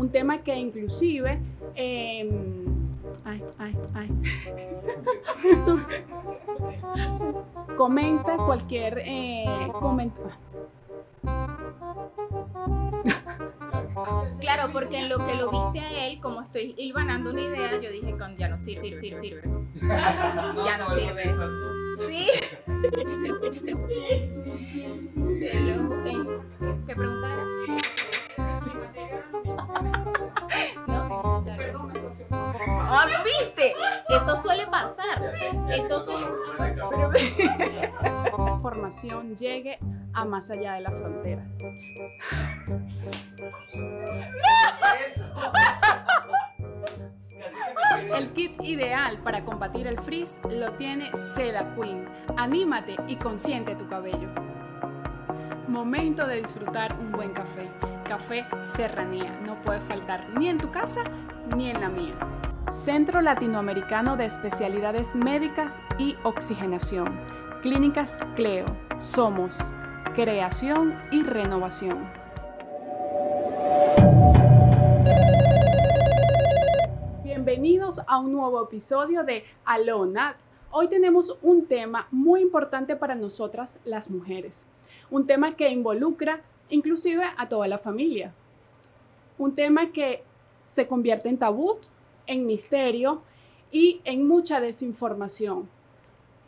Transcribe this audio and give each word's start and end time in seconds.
un 0.00 0.10
tema 0.10 0.42
que 0.42 0.56
inclusive... 0.56 1.38
em, 1.74 2.64
ay, 3.24 3.42
ay, 3.58 3.76
ay. 3.94 4.08
Comenta 7.76 8.36
cualquier 8.38 9.02
eh, 9.04 9.68
comentario. 9.78 10.32
Claro, 14.40 14.72
porque 14.72 14.98
en 14.98 15.10
lo 15.10 15.24
que 15.24 15.34
lo 15.34 15.50
viste 15.50 15.80
a 15.80 16.06
él, 16.06 16.20
como 16.20 16.40
estoy 16.40 16.74
hilvanando 16.78 17.30
una 17.30 17.42
idea, 17.42 17.78
yo 17.80 17.90
dije, 17.90 18.16
con 18.16 18.36
ya 18.36 18.48
no 18.48 18.56
sirve, 18.56 19.00
sirve, 19.00 19.02
sirve, 19.02 19.20
sirve. 19.20 19.42
Ya 20.64 20.78
no 20.78 20.94
sirve. 20.94 21.28
Sí. 22.08 22.26
¿Qué 26.86 26.96
pregunta 26.96 27.28
era? 27.28 27.44
¿Viste? 33.44 33.74
Eso 34.08 34.36
suele 34.36 34.66
pasar. 34.66 35.20
Entonces, 35.70 36.14
pero- 36.58 37.10
la 37.12 38.50
información 38.52 39.36
llegue 39.36 39.78
a 40.12 40.24
más 40.24 40.50
allá 40.50 40.74
de 40.74 40.80
la 40.80 40.90
frontera. 40.90 41.44
El 48.14 48.30
kit 48.32 48.60
ideal 48.62 49.18
para 49.18 49.44
combatir 49.44 49.86
el 49.86 49.98
frizz 50.00 50.40
lo 50.48 50.72
tiene 50.72 51.14
Seda 51.16 51.74
Queen. 51.74 52.06
Anímate 52.36 52.96
y 53.08 53.16
consiente 53.16 53.74
tu 53.76 53.86
cabello. 53.88 54.28
Momento 55.68 56.26
de 56.26 56.36
disfrutar 56.40 56.96
un 56.98 57.12
buen 57.12 57.30
café. 57.32 57.68
Café 58.04 58.44
Serranía. 58.60 59.30
No 59.46 59.54
puede 59.62 59.80
faltar 59.80 60.28
ni 60.30 60.48
en 60.48 60.58
tu 60.58 60.70
casa 60.70 61.02
ni 61.56 61.70
en 61.70 61.80
la 61.80 61.88
mía. 61.88 62.14
Centro 62.70 63.20
Latinoamericano 63.20 64.16
de 64.16 64.26
Especialidades 64.26 65.16
Médicas 65.16 65.82
y 65.98 66.14
Oxigenación. 66.22 67.18
Clínicas 67.62 68.24
Cleo. 68.36 68.64
Somos 69.00 69.58
creación 70.14 70.96
y 71.10 71.24
renovación. 71.24 71.98
Bienvenidos 77.24 78.00
a 78.06 78.20
un 78.20 78.30
nuevo 78.30 78.62
episodio 78.62 79.24
de 79.24 79.42
Alonat. 79.64 80.36
Hoy 80.70 80.86
tenemos 80.86 81.36
un 81.42 81.66
tema 81.66 82.06
muy 82.12 82.40
importante 82.40 82.94
para 82.94 83.16
nosotras 83.16 83.80
las 83.84 84.12
mujeres. 84.12 84.68
Un 85.10 85.26
tema 85.26 85.56
que 85.56 85.70
involucra 85.70 86.42
inclusive 86.68 87.24
a 87.36 87.48
toda 87.48 87.66
la 87.66 87.78
familia. 87.78 88.32
Un 89.38 89.56
tema 89.56 89.90
que 89.90 90.22
se 90.66 90.86
convierte 90.86 91.28
en 91.28 91.36
tabú, 91.36 91.78
en 92.26 92.46
misterio 92.46 93.22
y 93.70 94.00
en 94.04 94.26
mucha 94.26 94.60
desinformación. 94.60 95.68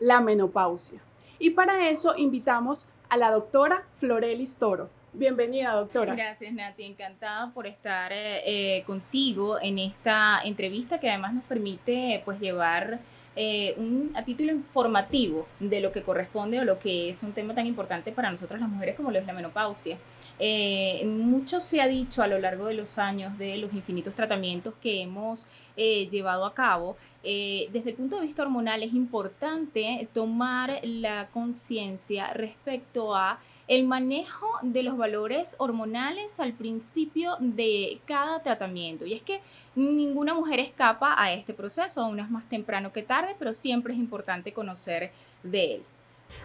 La 0.01 0.21
menopausia. 0.21 1.01
Y 1.39 1.51
para 1.51 1.89
eso 1.89 2.17
invitamos 2.17 2.89
a 3.09 3.17
la 3.17 3.31
doctora 3.31 3.85
Florelis 3.99 4.57
Toro. 4.57 4.89
Bienvenida, 5.13 5.73
doctora. 5.73 6.15
Gracias, 6.15 6.53
Nati. 6.55 6.85
Encantada 6.85 7.53
por 7.53 7.67
estar 7.67 8.13
eh, 8.13 8.79
eh, 8.79 8.83
contigo 8.85 9.61
en 9.61 9.79
esta 9.79 10.41
entrevista 10.43 10.99
que 10.99 11.11
además 11.11 11.35
nos 11.35 11.45
permite 11.45 12.23
pues 12.25 12.41
llevar 12.41 13.01
eh, 13.35 13.75
un, 13.79 14.13
a 14.15 14.25
título 14.25 14.53
informativo 14.53 15.47
de 15.59 15.81
lo 15.81 15.91
que 15.91 16.03
corresponde 16.03 16.61
o 16.61 16.65
lo 16.65 16.79
que 16.79 17.09
es 17.09 17.23
un 17.23 17.33
tema 17.33 17.55
tan 17.55 17.67
importante 17.67 18.13
para 18.13 18.31
nosotras 18.31 18.61
las 18.61 18.69
mujeres 18.69 18.95
como 18.95 19.11
lo 19.11 19.19
es 19.19 19.27
la 19.27 19.33
menopausia. 19.33 19.97
Eh, 20.39 21.05
mucho 21.07 21.61
se 21.61 21.81
ha 21.81 21.87
dicho 21.87 22.23
a 22.23 22.27
lo 22.27 22.39
largo 22.39 22.67
de 22.67 22.75
los 22.75 22.99
años 22.99 23.39
de 23.39 23.57
los 23.57 23.73
infinitos 23.73 24.15
tratamientos 24.15 24.75
que 24.83 25.03
hemos 25.03 25.47
eh, 25.77 26.09
llevado 26.09 26.45
a 26.45 26.55
cabo. 26.55 26.97
Desde 27.23 27.91
el 27.91 27.95
punto 27.95 28.17
de 28.17 28.27
vista 28.27 28.43
hormonal 28.43 28.83
es 28.83 28.93
importante 28.93 30.09
tomar 30.13 30.81
la 30.83 31.29
conciencia 31.29 32.33
respecto 32.33 33.15
a 33.15 33.39
el 33.73 33.87
manejo 33.87 34.47
de 34.61 34.83
los 34.83 34.99
valores 34.99 35.57
hormonales 35.59 36.39
al 36.39 36.53
principio 36.53 37.37
de 37.41 38.03
cada 38.05 38.43
tratamiento. 38.43 39.07
Y 39.07 39.15
es 39.15 39.23
que 39.23 39.41
ninguna 39.75 40.35
mujer 40.35 40.61
escapa 40.61 41.15
a 41.17 41.33
este 41.33 41.55
proceso, 41.55 42.05
unas 42.05 42.31
más 42.31 42.47
temprano 42.51 42.93
que 42.93 43.03
tarde, 43.03 43.35
pero 43.39 43.55
siempre 43.55 43.95
es 43.95 43.99
importante 43.99 44.53
conocer 44.53 45.11
de 45.43 45.77
él. 45.77 45.83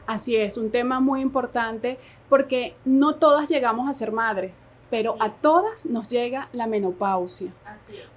Así 0.05 0.37
es, 0.37 0.55
un 0.55 0.71
tema 0.71 1.01
muy 1.01 1.19
importante 1.19 1.97
porque 2.29 2.75
no 2.85 3.16
todas 3.16 3.49
llegamos 3.49 3.89
a 3.89 3.93
ser 3.93 4.13
madres, 4.13 4.53
pero 4.89 5.16
Sí. 5.16 5.19
a 5.21 5.29
todas 5.31 5.85
nos 5.85 6.07
llega 6.07 6.47
la 6.53 6.66
menopausia. 6.66 7.51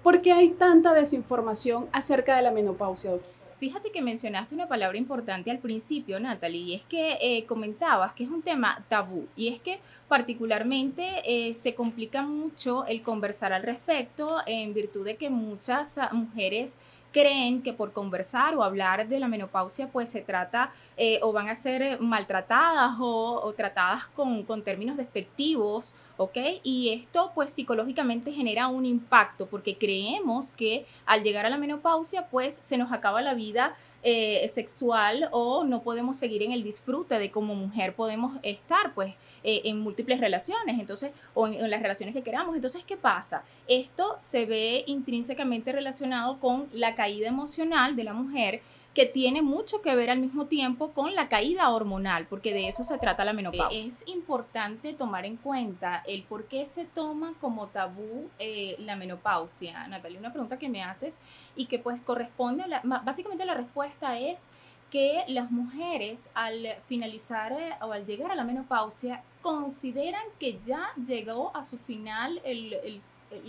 ¿Por 0.04 0.22
qué 0.22 0.31
hay 0.32 0.50
tanta 0.50 0.94
desinformación 0.94 1.88
acerca 1.93 2.37
de 2.37 2.43
la 2.43 2.53
menopausia, 2.53 3.10
doctora? 3.10 3.40
Fíjate 3.60 3.93
que 3.93 4.00
mencionaste 4.00 4.54
una 4.54 4.69
palabra 4.69 4.97
importante 4.97 5.50
al 5.50 5.59
principio, 5.59 6.19
Natalie, 6.19 6.60
y 6.62 6.75
es 6.76 6.82
que 6.84 7.19
eh, 7.21 7.44
comentabas 7.44 8.15
que 8.15 8.25
es 8.25 8.31
un 8.31 8.41
tema 8.41 8.82
tabú, 8.88 9.28
y 9.37 9.48
es 9.48 9.60
que 9.60 9.81
particularmente 10.09 11.21
eh, 11.26 11.53
se 11.53 11.75
complica 11.75 12.22
mucho 12.22 12.87
el 12.87 13.03
conversar 13.03 13.53
al 13.53 13.62
respecto 13.62 14.38
en 14.47 14.72
virtud 14.72 15.04
de 15.04 15.16
que 15.16 15.28
muchas 15.28 15.99
ah, 15.99 16.09
mujeres 16.10 16.78
creen 17.12 17.62
que 17.62 17.75
por 17.75 17.93
conversar 17.93 18.54
o 18.54 18.62
hablar 18.62 19.09
de 19.09 19.19
la 19.20 19.28
menopausia 19.28 19.88
pues 19.88 20.09
se 20.09 20.22
trata 20.22 20.72
eh, 20.97 21.19
o 21.22 21.32
van 21.32 21.49
a 21.49 21.54
ser 21.54 22.00
maltratadas 22.00 22.97
o, 22.99 23.41
o 23.43 23.53
tratadas 23.53 24.06
con, 24.06 24.44
con 24.44 24.62
términos 24.62 24.97
despectivos, 24.97 25.97
¿ok? 26.20 26.36
Y 26.62 26.91
esto 26.91 27.32
pues 27.34 27.48
psicológicamente 27.50 28.31
genera 28.31 28.69
un 28.69 28.84
impacto 28.84 29.47
porque 29.47 29.78
creemos 29.78 30.53
que 30.53 30.84
al 31.06 31.22
llegar 31.22 31.47
a 31.47 31.48
la 31.48 31.56
menopausia 31.56 32.26
pues 32.26 32.60
se 32.62 32.76
nos 32.76 32.92
acaba 32.92 33.22
la 33.22 33.32
vida 33.32 33.75
eh, 34.03 34.47
sexual 34.53 35.31
o 35.32 35.64
no 35.64 35.82
podemos 35.82 36.19
seguir 36.19 36.42
en 36.42 36.53
el 36.53 36.62
disfrute 36.62 37.19
de 37.19 37.31
como 37.31 37.54
mujer 37.54 37.94
podemos 37.94 38.36
estar 38.42 38.92
pues 38.92 39.14
eh, 39.42 39.62
en 39.64 39.81
múltiples 39.81 40.20
relaciones, 40.20 40.78
entonces, 40.78 41.12
o 41.32 41.47
en, 41.47 41.54
en 41.54 41.70
las 41.70 41.81
relaciones 41.81 42.14
que 42.14 42.22
queramos. 42.22 42.54
Entonces, 42.54 42.84
¿qué 42.84 42.98
pasa? 42.98 43.42
Esto 43.66 44.16
se 44.19 44.44
ve 44.44 44.84
intrínsecamente 44.87 45.72
relacionado 45.72 46.38
con 46.38 46.69
la 46.75 46.94
caída 46.94 47.28
emocional 47.28 47.97
de 47.97 48.04
la 48.04 48.12
mujer 48.12 48.60
que 48.95 49.06
tiene 49.06 49.41
mucho 49.41 49.83
que 49.83 49.95
ver 49.95 50.11
al 50.11 50.19
mismo 50.19 50.47
tiempo 50.47 50.91
con 50.91 51.15
la 51.15 51.28
caída 51.28 51.71
hormonal, 51.71 52.27
porque 52.27 52.53
de 52.53 52.67
eso 52.67 52.83
se 52.83 52.99
trata 52.99 53.25
la 53.25 53.33
menopausia. 53.33 53.87
Es 53.87 54.03
importante 54.06 54.93
tomar 54.95 55.25
en 55.27 55.37
cuenta 55.37 56.03
el 56.06 56.25
por 56.25 56.47
qué 56.47 56.67
se 56.67 56.84
toma 56.87 57.34
como 57.41 57.69
tabú 57.69 58.29
eh, 58.41 58.75
la 58.79 58.97
menopausia. 58.97 59.87
Natalia, 59.87 60.19
una 60.19 60.33
pregunta 60.33 60.59
que 60.59 60.69
me 60.69 60.83
haces 60.83 61.19
y 61.55 61.67
que 61.67 61.79
pues 61.79 62.03
corresponde 62.03 62.65
a 62.65 62.67
la, 62.67 62.81
básicamente 62.83 63.45
la 63.45 63.55
respuesta 63.55 64.19
es 64.19 64.49
que 64.91 65.23
las 65.29 65.53
mujeres 65.53 66.31
al 66.34 66.67
finalizar 66.89 67.53
eh, 67.53 67.75
o 67.83 67.93
al 67.93 68.05
llegar 68.06 68.33
a 68.33 68.34
la 68.34 68.43
menopausia 68.43 69.23
consideran 69.41 70.25
que 70.41 70.59
ya 70.67 70.91
llegó 70.97 71.56
a 71.56 71.62
su 71.62 71.79
final 71.79 72.41
el 72.45 73.00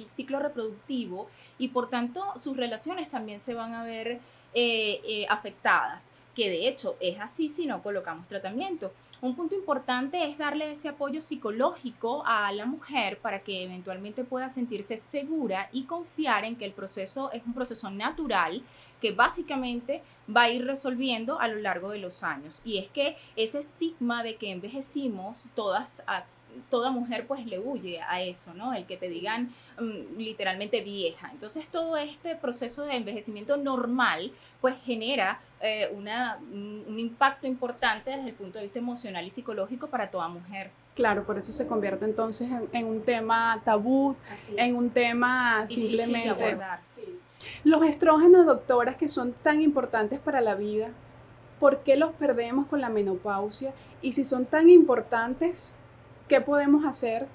ciclo 0.07 0.37
reproductivo 0.37 1.27
y 1.57 1.69
por 1.69 1.89
tanto 1.89 2.23
sus 2.37 2.55
relaciones 2.55 3.09
también 3.09 3.39
se 3.39 3.55
van 3.55 3.73
a 3.73 3.83
ver 3.83 4.21
eh, 4.53 5.01
eh, 5.05 5.25
afectadas, 5.29 6.13
que 6.35 6.49
de 6.49 6.67
hecho 6.67 6.95
es 6.99 7.19
así 7.19 7.49
si 7.49 7.65
no 7.65 7.81
colocamos 7.81 8.27
tratamiento. 8.27 8.91
Un 9.21 9.35
punto 9.35 9.53
importante 9.53 10.23
es 10.27 10.39
darle 10.39 10.71
ese 10.71 10.89
apoyo 10.89 11.21
psicológico 11.21 12.23
a 12.25 12.51
la 12.51 12.65
mujer 12.65 13.19
para 13.19 13.41
que 13.41 13.63
eventualmente 13.63 14.23
pueda 14.23 14.49
sentirse 14.49 14.97
segura 14.97 15.69
y 15.71 15.83
confiar 15.83 16.43
en 16.43 16.55
que 16.55 16.65
el 16.65 16.71
proceso 16.71 17.31
es 17.31 17.45
un 17.45 17.53
proceso 17.53 17.91
natural 17.91 18.63
que 18.99 19.11
básicamente 19.11 20.01
va 20.35 20.43
a 20.43 20.49
ir 20.49 20.65
resolviendo 20.65 21.39
a 21.39 21.47
lo 21.47 21.57
largo 21.57 21.91
de 21.91 21.99
los 21.99 22.23
años. 22.23 22.63
Y 22.65 22.79
es 22.79 22.89
que 22.89 23.15
ese 23.35 23.59
estigma 23.59 24.23
de 24.23 24.37
que 24.37 24.51
envejecimos 24.51 25.49
todas 25.53 26.01
a 26.07 26.25
toda 26.69 26.91
mujer 26.91 27.27
pues 27.27 27.45
le 27.45 27.59
huye 27.59 28.01
a 28.01 28.21
eso, 28.21 28.53
¿no? 28.53 28.73
El 28.73 28.85
que 28.85 28.97
te 28.97 29.07
Sí. 29.07 29.15
digan 29.15 29.53
mm, 29.79 30.17
literalmente 30.17 30.81
vieja. 30.81 31.29
Entonces 31.31 31.67
todo 31.67 31.97
este 31.97 32.35
proceso 32.35 32.85
de 32.85 32.95
envejecimiento 32.95 33.57
normal 33.57 34.31
pues 34.61 34.75
genera 34.83 35.39
eh, 35.61 35.91
una, 35.95 36.37
un 36.51 36.97
impacto 36.99 37.47
importante 37.47 38.11
desde 38.11 38.29
el 38.29 38.35
punto 38.35 38.57
de 38.57 38.65
vista 38.65 38.79
emocional 38.79 39.25
y 39.25 39.29
psicológico 39.29 39.87
para 39.87 40.09
toda 40.09 40.27
mujer. 40.27 40.71
Claro, 40.95 41.23
por 41.23 41.37
eso 41.37 41.51
se 41.51 41.67
convierte 41.67 42.05
entonces 42.05 42.49
en, 42.51 42.67
en 42.73 42.85
un 42.85 43.01
tema 43.03 43.61
tabú, 43.63 44.15
en 44.57 44.75
un 44.75 44.89
tema 44.89 45.61
Difícil 45.67 45.97
de 45.97 46.03
simplemente... 46.03 46.57
Los 47.63 47.83
estrógenos, 47.83 48.45
doctoras, 48.45 48.97
que 48.97 49.07
son 49.07 49.33
tan 49.33 49.61
importantes 49.61 50.19
para 50.19 50.41
la 50.41 50.53
vida, 50.55 50.89
¿por 51.59 51.79
qué 51.83 51.95
los 51.95 52.11
perdemos 52.13 52.67
con 52.67 52.81
la 52.81 52.89
menopausia? 52.89 53.73
Y 54.01 54.13
si 54.13 54.23
son 54.23 54.45
tan 54.45 54.69
importantes, 54.69 55.75
¿qué 56.27 56.41
podemos 56.41 56.85
hacer 56.85 57.27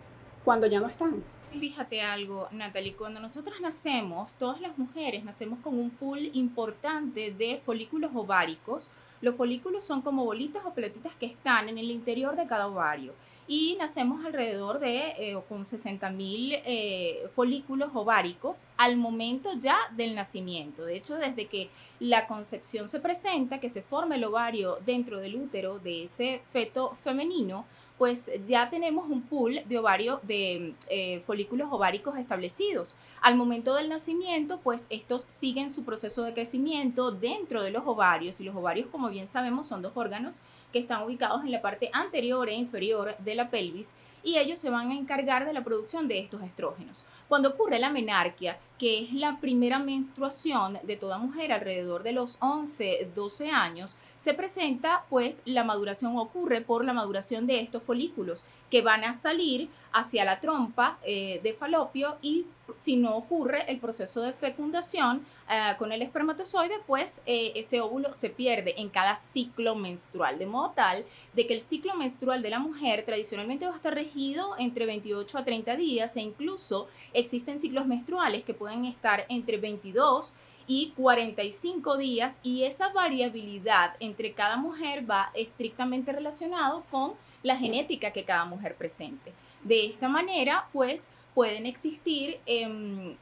cuando 0.44 0.66
ya 0.66 0.80
no 0.80 0.88
están? 0.88 1.22
Fíjate 1.58 2.02
algo, 2.02 2.48
Natalie, 2.50 2.94
cuando 2.94 3.20
nosotras 3.20 3.60
nacemos, 3.60 4.34
todas 4.34 4.60
las 4.60 4.76
mujeres 4.76 5.24
nacemos 5.24 5.58
con 5.60 5.78
un 5.78 5.90
pool 5.90 6.30
importante 6.34 7.30
de 7.30 7.60
folículos 7.64 8.10
ováricos. 8.14 8.90
Los 9.22 9.36
folículos 9.36 9.84
son 9.84 10.02
como 10.02 10.24
bolitas 10.24 10.64
o 10.66 10.74
pelotitas 10.74 11.14
que 11.14 11.26
están 11.26 11.70
en 11.70 11.78
el 11.78 11.90
interior 11.90 12.36
de 12.36 12.46
cada 12.46 12.66
ovario 12.66 13.14
y 13.48 13.76
nacemos 13.78 14.24
alrededor 14.24 14.80
de 14.80 15.14
eh, 15.18 15.40
con 15.48 15.64
60 15.64 16.10
mil 16.10 16.52
eh, 16.64 17.26
folículos 17.34 17.90
ováricos 17.94 18.66
al 18.76 18.96
momento 18.96 19.50
ya 19.58 19.78
del 19.92 20.14
nacimiento. 20.14 20.84
De 20.84 20.96
hecho, 20.96 21.16
desde 21.16 21.46
que 21.46 21.70
la 22.00 22.26
concepción 22.26 22.88
se 22.88 23.00
presenta, 23.00 23.60
que 23.60 23.68
se 23.68 23.82
forma 23.82 24.16
el 24.16 24.24
ovario 24.24 24.78
dentro 24.84 25.20
del 25.20 25.36
útero 25.36 25.78
de 25.78 26.04
ese 26.04 26.42
feto 26.52 26.96
femenino, 27.02 27.64
pues 27.98 28.30
ya 28.46 28.68
tenemos 28.68 29.08
un 29.08 29.22
pool 29.22 29.62
de 29.64 29.78
ovario, 29.78 30.20
de 30.22 30.74
eh, 30.90 31.22
folículos 31.26 31.68
ováricos 31.70 32.18
establecidos. 32.18 32.96
Al 33.22 33.36
momento 33.36 33.74
del 33.74 33.88
nacimiento, 33.88 34.60
pues 34.62 34.86
estos 34.90 35.22
siguen 35.22 35.70
su 35.70 35.84
proceso 35.84 36.22
de 36.22 36.34
crecimiento 36.34 37.10
dentro 37.10 37.62
de 37.62 37.70
los 37.70 37.86
ovarios 37.86 38.40
y 38.40 38.44
los 38.44 38.54
ovarios, 38.54 38.88
como 38.92 39.08
bien 39.08 39.26
sabemos, 39.26 39.66
son 39.66 39.80
dos 39.80 39.92
órganos 39.94 40.40
que 40.72 40.78
están 40.78 41.02
ubicados 41.02 41.42
en 41.42 41.52
la 41.52 41.62
parte 41.62 41.88
anterior 41.92 42.48
e 42.48 42.54
inferior 42.54 43.16
de 43.18 43.34
la 43.34 43.50
pelvis 43.50 43.94
y 44.22 44.38
ellos 44.38 44.58
se 44.58 44.70
van 44.70 44.90
a 44.90 44.96
encargar 44.96 45.46
de 45.46 45.52
la 45.52 45.62
producción 45.64 46.08
de 46.08 46.18
estos 46.18 46.42
estrógenos. 46.42 47.04
Cuando 47.28 47.50
ocurre 47.50 47.78
la 47.78 47.90
menarquia, 47.90 48.58
que 48.76 49.02
es 49.02 49.12
la 49.12 49.38
primera 49.40 49.78
menstruación 49.78 50.78
de 50.82 50.96
toda 50.96 51.18
mujer 51.18 51.52
alrededor 51.52 52.02
de 52.02 52.12
los 52.12 52.36
11, 52.40 53.10
12 53.14 53.50
años, 53.50 53.96
se 54.18 54.34
presenta 54.34 55.04
pues 55.08 55.42
la 55.44 55.64
maduración 55.64 56.18
ocurre 56.18 56.60
por 56.60 56.84
la 56.84 56.92
maduración 56.92 57.46
de 57.46 57.60
estos 57.60 57.84
folículos 57.86 58.44
que 58.70 58.82
van 58.82 59.04
a 59.04 59.14
salir 59.14 59.70
hacia 59.92 60.24
la 60.24 60.40
trompa 60.40 60.98
eh, 61.04 61.40
de 61.42 61.54
falopio 61.54 62.16
y 62.20 62.44
si 62.80 62.96
no 62.96 63.16
ocurre 63.16 63.70
el 63.70 63.78
proceso 63.78 64.20
de 64.20 64.32
fecundación 64.32 65.24
eh, 65.48 65.74
con 65.78 65.92
el 65.92 66.02
espermatozoide, 66.02 66.74
pues 66.86 67.22
eh, 67.24 67.52
ese 67.54 67.80
óvulo 67.80 68.12
se 68.12 68.28
pierde 68.28 68.74
en 68.78 68.88
cada 68.90 69.16
ciclo 69.16 69.74
menstrual, 69.76 70.38
de 70.38 70.46
modo 70.46 70.72
tal 70.74 71.04
de 71.32 71.46
que 71.46 71.54
el 71.54 71.60
ciclo 71.60 71.94
menstrual 71.94 72.42
de 72.42 72.50
la 72.50 72.58
mujer 72.58 73.04
tradicionalmente 73.04 73.66
va 73.66 73.72
a 73.72 73.76
estar 73.76 73.94
regido 73.94 74.56
entre 74.58 74.84
28 74.86 75.38
a 75.38 75.44
30 75.44 75.76
días 75.76 76.16
e 76.16 76.20
incluso 76.20 76.88
existen 77.12 77.60
ciclos 77.60 77.86
menstruales 77.86 78.44
que 78.44 78.54
pueden 78.54 78.84
estar 78.84 79.24
entre 79.28 79.56
22 79.56 80.34
y 80.66 80.90
45 80.96 81.96
días 81.96 82.38
y 82.42 82.64
esa 82.64 82.88
variabilidad 82.88 83.94
entre 84.00 84.32
cada 84.32 84.56
mujer 84.56 85.08
va 85.08 85.30
estrictamente 85.34 86.12
relacionado 86.12 86.84
con 86.90 87.12
la 87.46 87.56
genética 87.56 88.10
que 88.10 88.24
cada 88.24 88.44
mujer 88.44 88.74
presente. 88.74 89.32
De 89.62 89.86
esta 89.86 90.08
manera, 90.08 90.68
pues 90.72 91.08
pueden 91.32 91.64
existir, 91.64 92.40
em, 92.44 93.14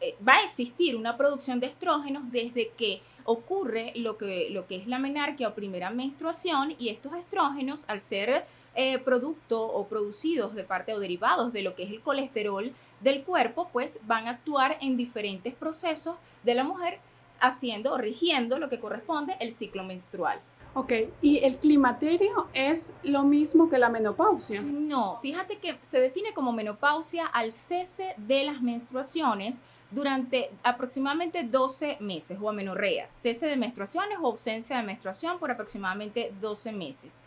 eh, 0.00 0.14
va 0.26 0.36
a 0.36 0.44
existir 0.44 0.94
una 0.94 1.16
producción 1.16 1.58
de 1.58 1.66
estrógenos 1.66 2.30
desde 2.30 2.68
que 2.68 3.02
ocurre 3.24 3.92
lo 3.96 4.16
que, 4.16 4.50
lo 4.50 4.68
que 4.68 4.76
es 4.76 4.86
la 4.86 5.00
menarquia 5.00 5.48
o 5.48 5.54
primera 5.54 5.90
menstruación 5.90 6.76
y 6.78 6.90
estos 6.90 7.12
estrógenos 7.14 7.84
al 7.88 8.00
ser 8.00 8.44
eh, 8.76 8.98
producto 9.00 9.60
o 9.60 9.88
producidos 9.88 10.54
de 10.54 10.62
parte 10.62 10.94
o 10.94 11.00
derivados 11.00 11.52
de 11.52 11.62
lo 11.62 11.74
que 11.74 11.82
es 11.82 11.90
el 11.90 12.02
colesterol 12.02 12.72
del 13.00 13.24
cuerpo, 13.24 13.68
pues 13.72 13.98
van 14.02 14.28
a 14.28 14.30
actuar 14.30 14.78
en 14.80 14.96
diferentes 14.96 15.54
procesos 15.54 16.16
de 16.44 16.54
la 16.54 16.62
mujer 16.62 17.00
haciendo 17.40 17.94
o 17.94 17.98
rigiendo 17.98 18.60
lo 18.60 18.68
que 18.68 18.78
corresponde 18.78 19.36
el 19.40 19.50
ciclo 19.50 19.82
menstrual. 19.82 20.40
Ok, 20.72 20.92
¿y 21.20 21.38
el 21.38 21.56
climaterio 21.56 22.46
es 22.54 22.94
lo 23.02 23.24
mismo 23.24 23.68
que 23.68 23.78
la 23.78 23.88
menopausia? 23.88 24.62
No, 24.62 25.18
fíjate 25.20 25.58
que 25.58 25.76
se 25.82 26.00
define 26.00 26.32
como 26.32 26.52
menopausia 26.52 27.26
al 27.26 27.50
cese 27.50 28.14
de 28.16 28.44
las 28.44 28.62
menstruaciones 28.62 29.62
durante 29.90 30.50
aproximadamente 30.62 31.42
12 31.42 31.96
meses 31.98 32.38
o 32.40 32.48
amenorrea, 32.48 33.08
cese 33.12 33.46
de 33.46 33.56
menstruaciones 33.56 34.18
o 34.20 34.26
ausencia 34.28 34.76
de 34.76 34.84
menstruación 34.84 35.40
por 35.40 35.50
aproximadamente 35.50 36.32
12 36.40 36.70
meses 36.70 37.20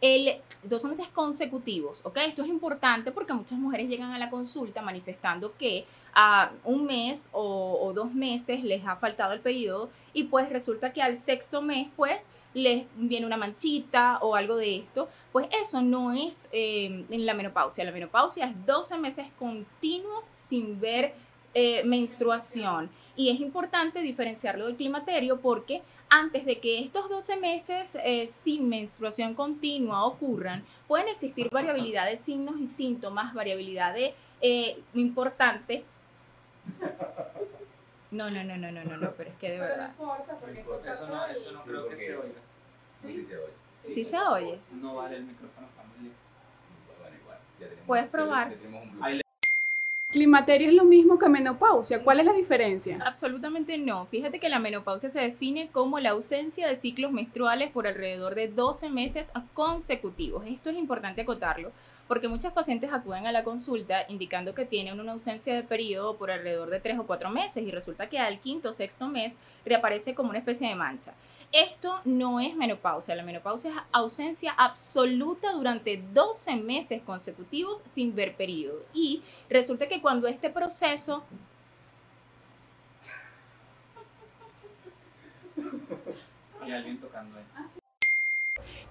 el 0.00 0.40
12 0.62 0.88
meses 0.88 1.08
consecutivos, 1.08 2.00
¿ok? 2.04 2.18
Esto 2.26 2.42
es 2.42 2.48
importante 2.48 3.12
porque 3.12 3.32
muchas 3.32 3.58
mujeres 3.58 3.88
llegan 3.88 4.12
a 4.12 4.18
la 4.18 4.30
consulta 4.30 4.82
manifestando 4.82 5.56
que 5.56 5.86
a 6.14 6.52
un 6.64 6.86
mes 6.86 7.26
o, 7.32 7.92
dos 7.94 8.12
meses 8.12 8.62
les 8.62 8.86
ha 8.86 8.96
faltado 8.96 9.32
el 9.32 9.40
periodo 9.40 9.90
y 10.12 10.24
pues 10.24 10.48
resulta 10.48 10.92
que 10.92 11.02
al 11.02 11.16
sexto 11.16 11.62
mes 11.62 11.88
pues 11.96 12.28
les 12.54 12.86
viene 12.96 13.26
una 13.26 13.36
manchita 13.36 14.18
o 14.20 14.34
algo 14.34 14.56
de 14.56 14.76
esto, 14.76 15.08
pues 15.32 15.48
eso 15.62 15.82
no 15.82 16.12
es 16.12 16.48
eh, 16.52 17.04
en 17.08 17.26
la 17.26 17.34
menopausia. 17.34 17.84
La 17.84 17.92
menopausia 17.92 18.46
es 18.46 18.66
12 18.66 18.98
meses 18.98 19.26
continuos 19.38 20.30
sin 20.34 20.80
ver 20.80 21.14
eh, 21.52 21.82
menstruación. 21.84 22.90
Y 23.16 23.30
es 23.30 23.40
importante 23.40 24.02
diferenciarlo 24.02 24.66
del 24.66 24.76
climaterio 24.76 25.40
porque 25.40 25.82
antes 26.10 26.44
de 26.44 26.58
que 26.58 26.80
estos 26.80 27.08
12 27.08 27.36
meses 27.36 27.96
eh, 28.04 28.26
sin 28.26 28.68
menstruación 28.68 29.34
continua 29.34 30.04
ocurran, 30.04 30.64
pueden 30.88 31.08
existir 31.08 31.48
variabilidad 31.50 32.06
de 32.06 32.16
signos 32.16 32.60
y 32.60 32.66
síntomas, 32.66 33.32
variabilidad 33.32 33.94
de 33.94 34.14
eh, 34.40 34.82
importante. 34.94 35.84
No, 38.10 38.28
no, 38.28 38.42
no, 38.42 38.56
no, 38.56 38.72
no, 38.72 38.84
no, 38.84 38.96
no, 38.96 39.12
pero 39.12 39.30
es 39.30 39.36
que 39.36 39.50
de 39.52 39.60
verdad. 39.60 39.92
No 39.96 40.04
importa 40.04 40.36
porque 40.36 40.64
eso 40.90 41.08
no, 41.08 41.26
eso 41.26 41.52
no 41.52 41.62
creo 41.62 41.88
que 41.88 41.96
se 41.96 42.16
oiga. 42.16 42.40
Sí, 42.92 43.12
sí 43.12 43.24
se 43.24 43.36
oye. 43.36 43.52
Sí, 43.72 44.04
se 44.04 44.18
oye. 44.18 44.58
No 44.72 44.96
vale 44.96 45.16
el 45.16 45.22
micrófono 45.22 45.68
familiar. 45.76 46.16
Bueno, 46.98 47.16
igual. 47.16 47.38
Puedes 47.86 48.08
probar. 48.08 48.52
¿Climaterio 50.10 50.70
es 50.70 50.74
lo 50.74 50.82
mismo 50.82 51.20
que 51.20 51.28
menopausia? 51.28 52.02
¿Cuál 52.02 52.18
es 52.18 52.26
la 52.26 52.32
diferencia? 52.32 52.98
Absolutamente 53.06 53.78
no. 53.78 54.06
Fíjate 54.06 54.40
que 54.40 54.48
la 54.48 54.58
menopausia 54.58 55.08
se 55.08 55.20
define 55.20 55.68
como 55.70 56.00
la 56.00 56.10
ausencia 56.10 56.66
de 56.66 56.74
ciclos 56.74 57.12
menstruales 57.12 57.70
por 57.70 57.86
alrededor 57.86 58.34
de 58.34 58.48
12 58.48 58.88
meses 58.88 59.28
consecutivos. 59.54 60.44
Esto 60.48 60.70
es 60.70 60.78
importante 60.78 61.20
acotarlo 61.20 61.70
porque 62.08 62.26
muchas 62.26 62.52
pacientes 62.52 62.92
acuden 62.92 63.28
a 63.28 63.32
la 63.32 63.44
consulta 63.44 64.04
indicando 64.08 64.52
que 64.52 64.64
tienen 64.64 64.98
una 64.98 65.12
ausencia 65.12 65.54
de 65.54 65.62
periodo 65.62 66.16
por 66.16 66.32
alrededor 66.32 66.70
de 66.70 66.80
3 66.80 66.98
o 66.98 67.06
4 67.06 67.30
meses 67.30 67.62
y 67.62 67.70
resulta 67.70 68.08
que 68.08 68.18
al 68.18 68.40
quinto 68.40 68.70
o 68.70 68.72
sexto 68.72 69.06
mes 69.06 69.34
reaparece 69.64 70.16
como 70.16 70.30
una 70.30 70.40
especie 70.40 70.68
de 70.68 70.74
mancha. 70.74 71.14
Esto 71.52 72.00
no 72.04 72.40
es 72.40 72.56
menopausia. 72.56 73.14
La 73.14 73.22
menopausia 73.22 73.70
es 73.70 73.76
ausencia 73.92 74.52
absoluta 74.56 75.52
durante 75.52 76.02
12 76.12 76.56
meses 76.56 77.00
consecutivos 77.02 77.78
sin 77.92 78.12
ver 78.12 78.34
periodo. 78.34 78.82
Y 78.92 79.22
resulta 79.48 79.88
que 79.88 79.99
cuando 80.00 80.26
este 80.26 80.50
proceso... 80.50 81.24
Y 86.66 86.72
alguien 86.72 86.98
tocando 86.98 87.36
ahí. 87.36 87.44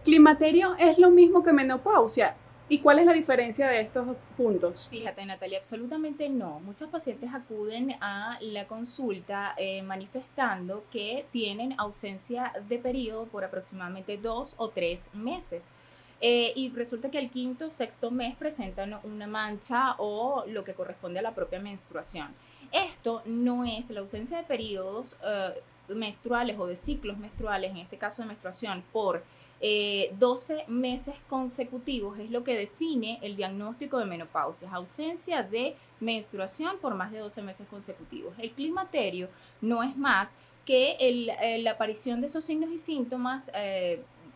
Climaterio 0.04 0.76
es 0.76 0.98
lo 0.98 1.12
mismo 1.12 1.44
que 1.44 1.54
menopausia. 1.54 2.36
¿Y 2.72 2.80
cuál 2.80 3.00
es 3.00 3.08
la 3.08 3.14
diferencia 3.14 3.68
de 3.68 3.82
estos 3.82 4.16
puntos? 4.38 4.88
Fíjate, 4.92 5.26
Natalia, 5.26 5.58
absolutamente 5.58 6.30
no. 6.30 6.60
Muchos 6.60 6.88
pacientes 6.90 7.34
acuden 7.34 7.96
a 8.00 8.38
la 8.42 8.68
consulta 8.68 9.56
eh, 9.58 9.82
manifestando 9.82 10.84
que 10.92 11.26
tienen 11.32 11.74
ausencia 11.80 12.54
de 12.68 12.78
periodo 12.78 13.26
por 13.26 13.44
aproximadamente 13.44 14.18
dos 14.18 14.54
o 14.58 14.70
tres 14.70 15.10
meses. 15.16 15.72
Eh, 16.22 16.52
y 16.56 16.70
resulta 16.70 17.10
que 17.10 17.20
el 17.20 17.30
quinto 17.32 17.68
o 17.68 17.72
sexto 17.72 18.12
mes 18.12 18.36
presentan 18.36 19.00
una 19.04 19.28
mancha 19.28 19.96
o 19.98 20.44
lo 20.48 20.64
que 20.64 20.74
corresponde 20.74 21.20
a 21.20 21.22
la 21.22 21.34
propia 21.34 21.60
menstruación. 21.60 22.28
Esto 22.72 23.22
no 23.26 23.64
es 23.64 23.90
la 23.90 24.02
ausencia 24.02 24.38
de 24.38 24.44
periodos 24.44 25.18
eh, 25.26 25.62
menstruales 25.88 26.60
o 26.60 26.68
de 26.68 26.76
ciclos 26.76 27.18
menstruales, 27.18 27.72
en 27.72 27.78
este 27.78 27.98
caso 27.98 28.22
de 28.22 28.28
menstruación, 28.28 28.84
por 28.92 29.24
12 29.62 29.62
eh, 29.62 30.64
meses 30.68 31.16
consecutivos, 31.28 32.20
es 32.20 32.30
lo 32.30 32.44
que 32.44 32.56
define 32.56 33.20
el 33.22 33.36
diagnóstico 33.36 33.98
de 33.98 34.06
menopausia, 34.06 34.70
ausencia 34.72 35.44
de 35.44 35.76
menstruación 36.00 36.78
por 36.80 36.96
más 36.96 37.12
de 37.12 37.20
12 37.20 37.42
meses 37.42 37.68
consecutivos. 37.68 38.34
El 38.38 38.52
climaterio 38.52 39.30
no 39.62 39.84
es 39.84 39.98
más 39.98 40.36
que 40.66 41.58
la 41.64 41.72
aparición 41.72 42.22
de 42.22 42.28
esos 42.28 42.46
signos 42.46 42.70
y 42.72 42.78
síntomas 42.78 43.50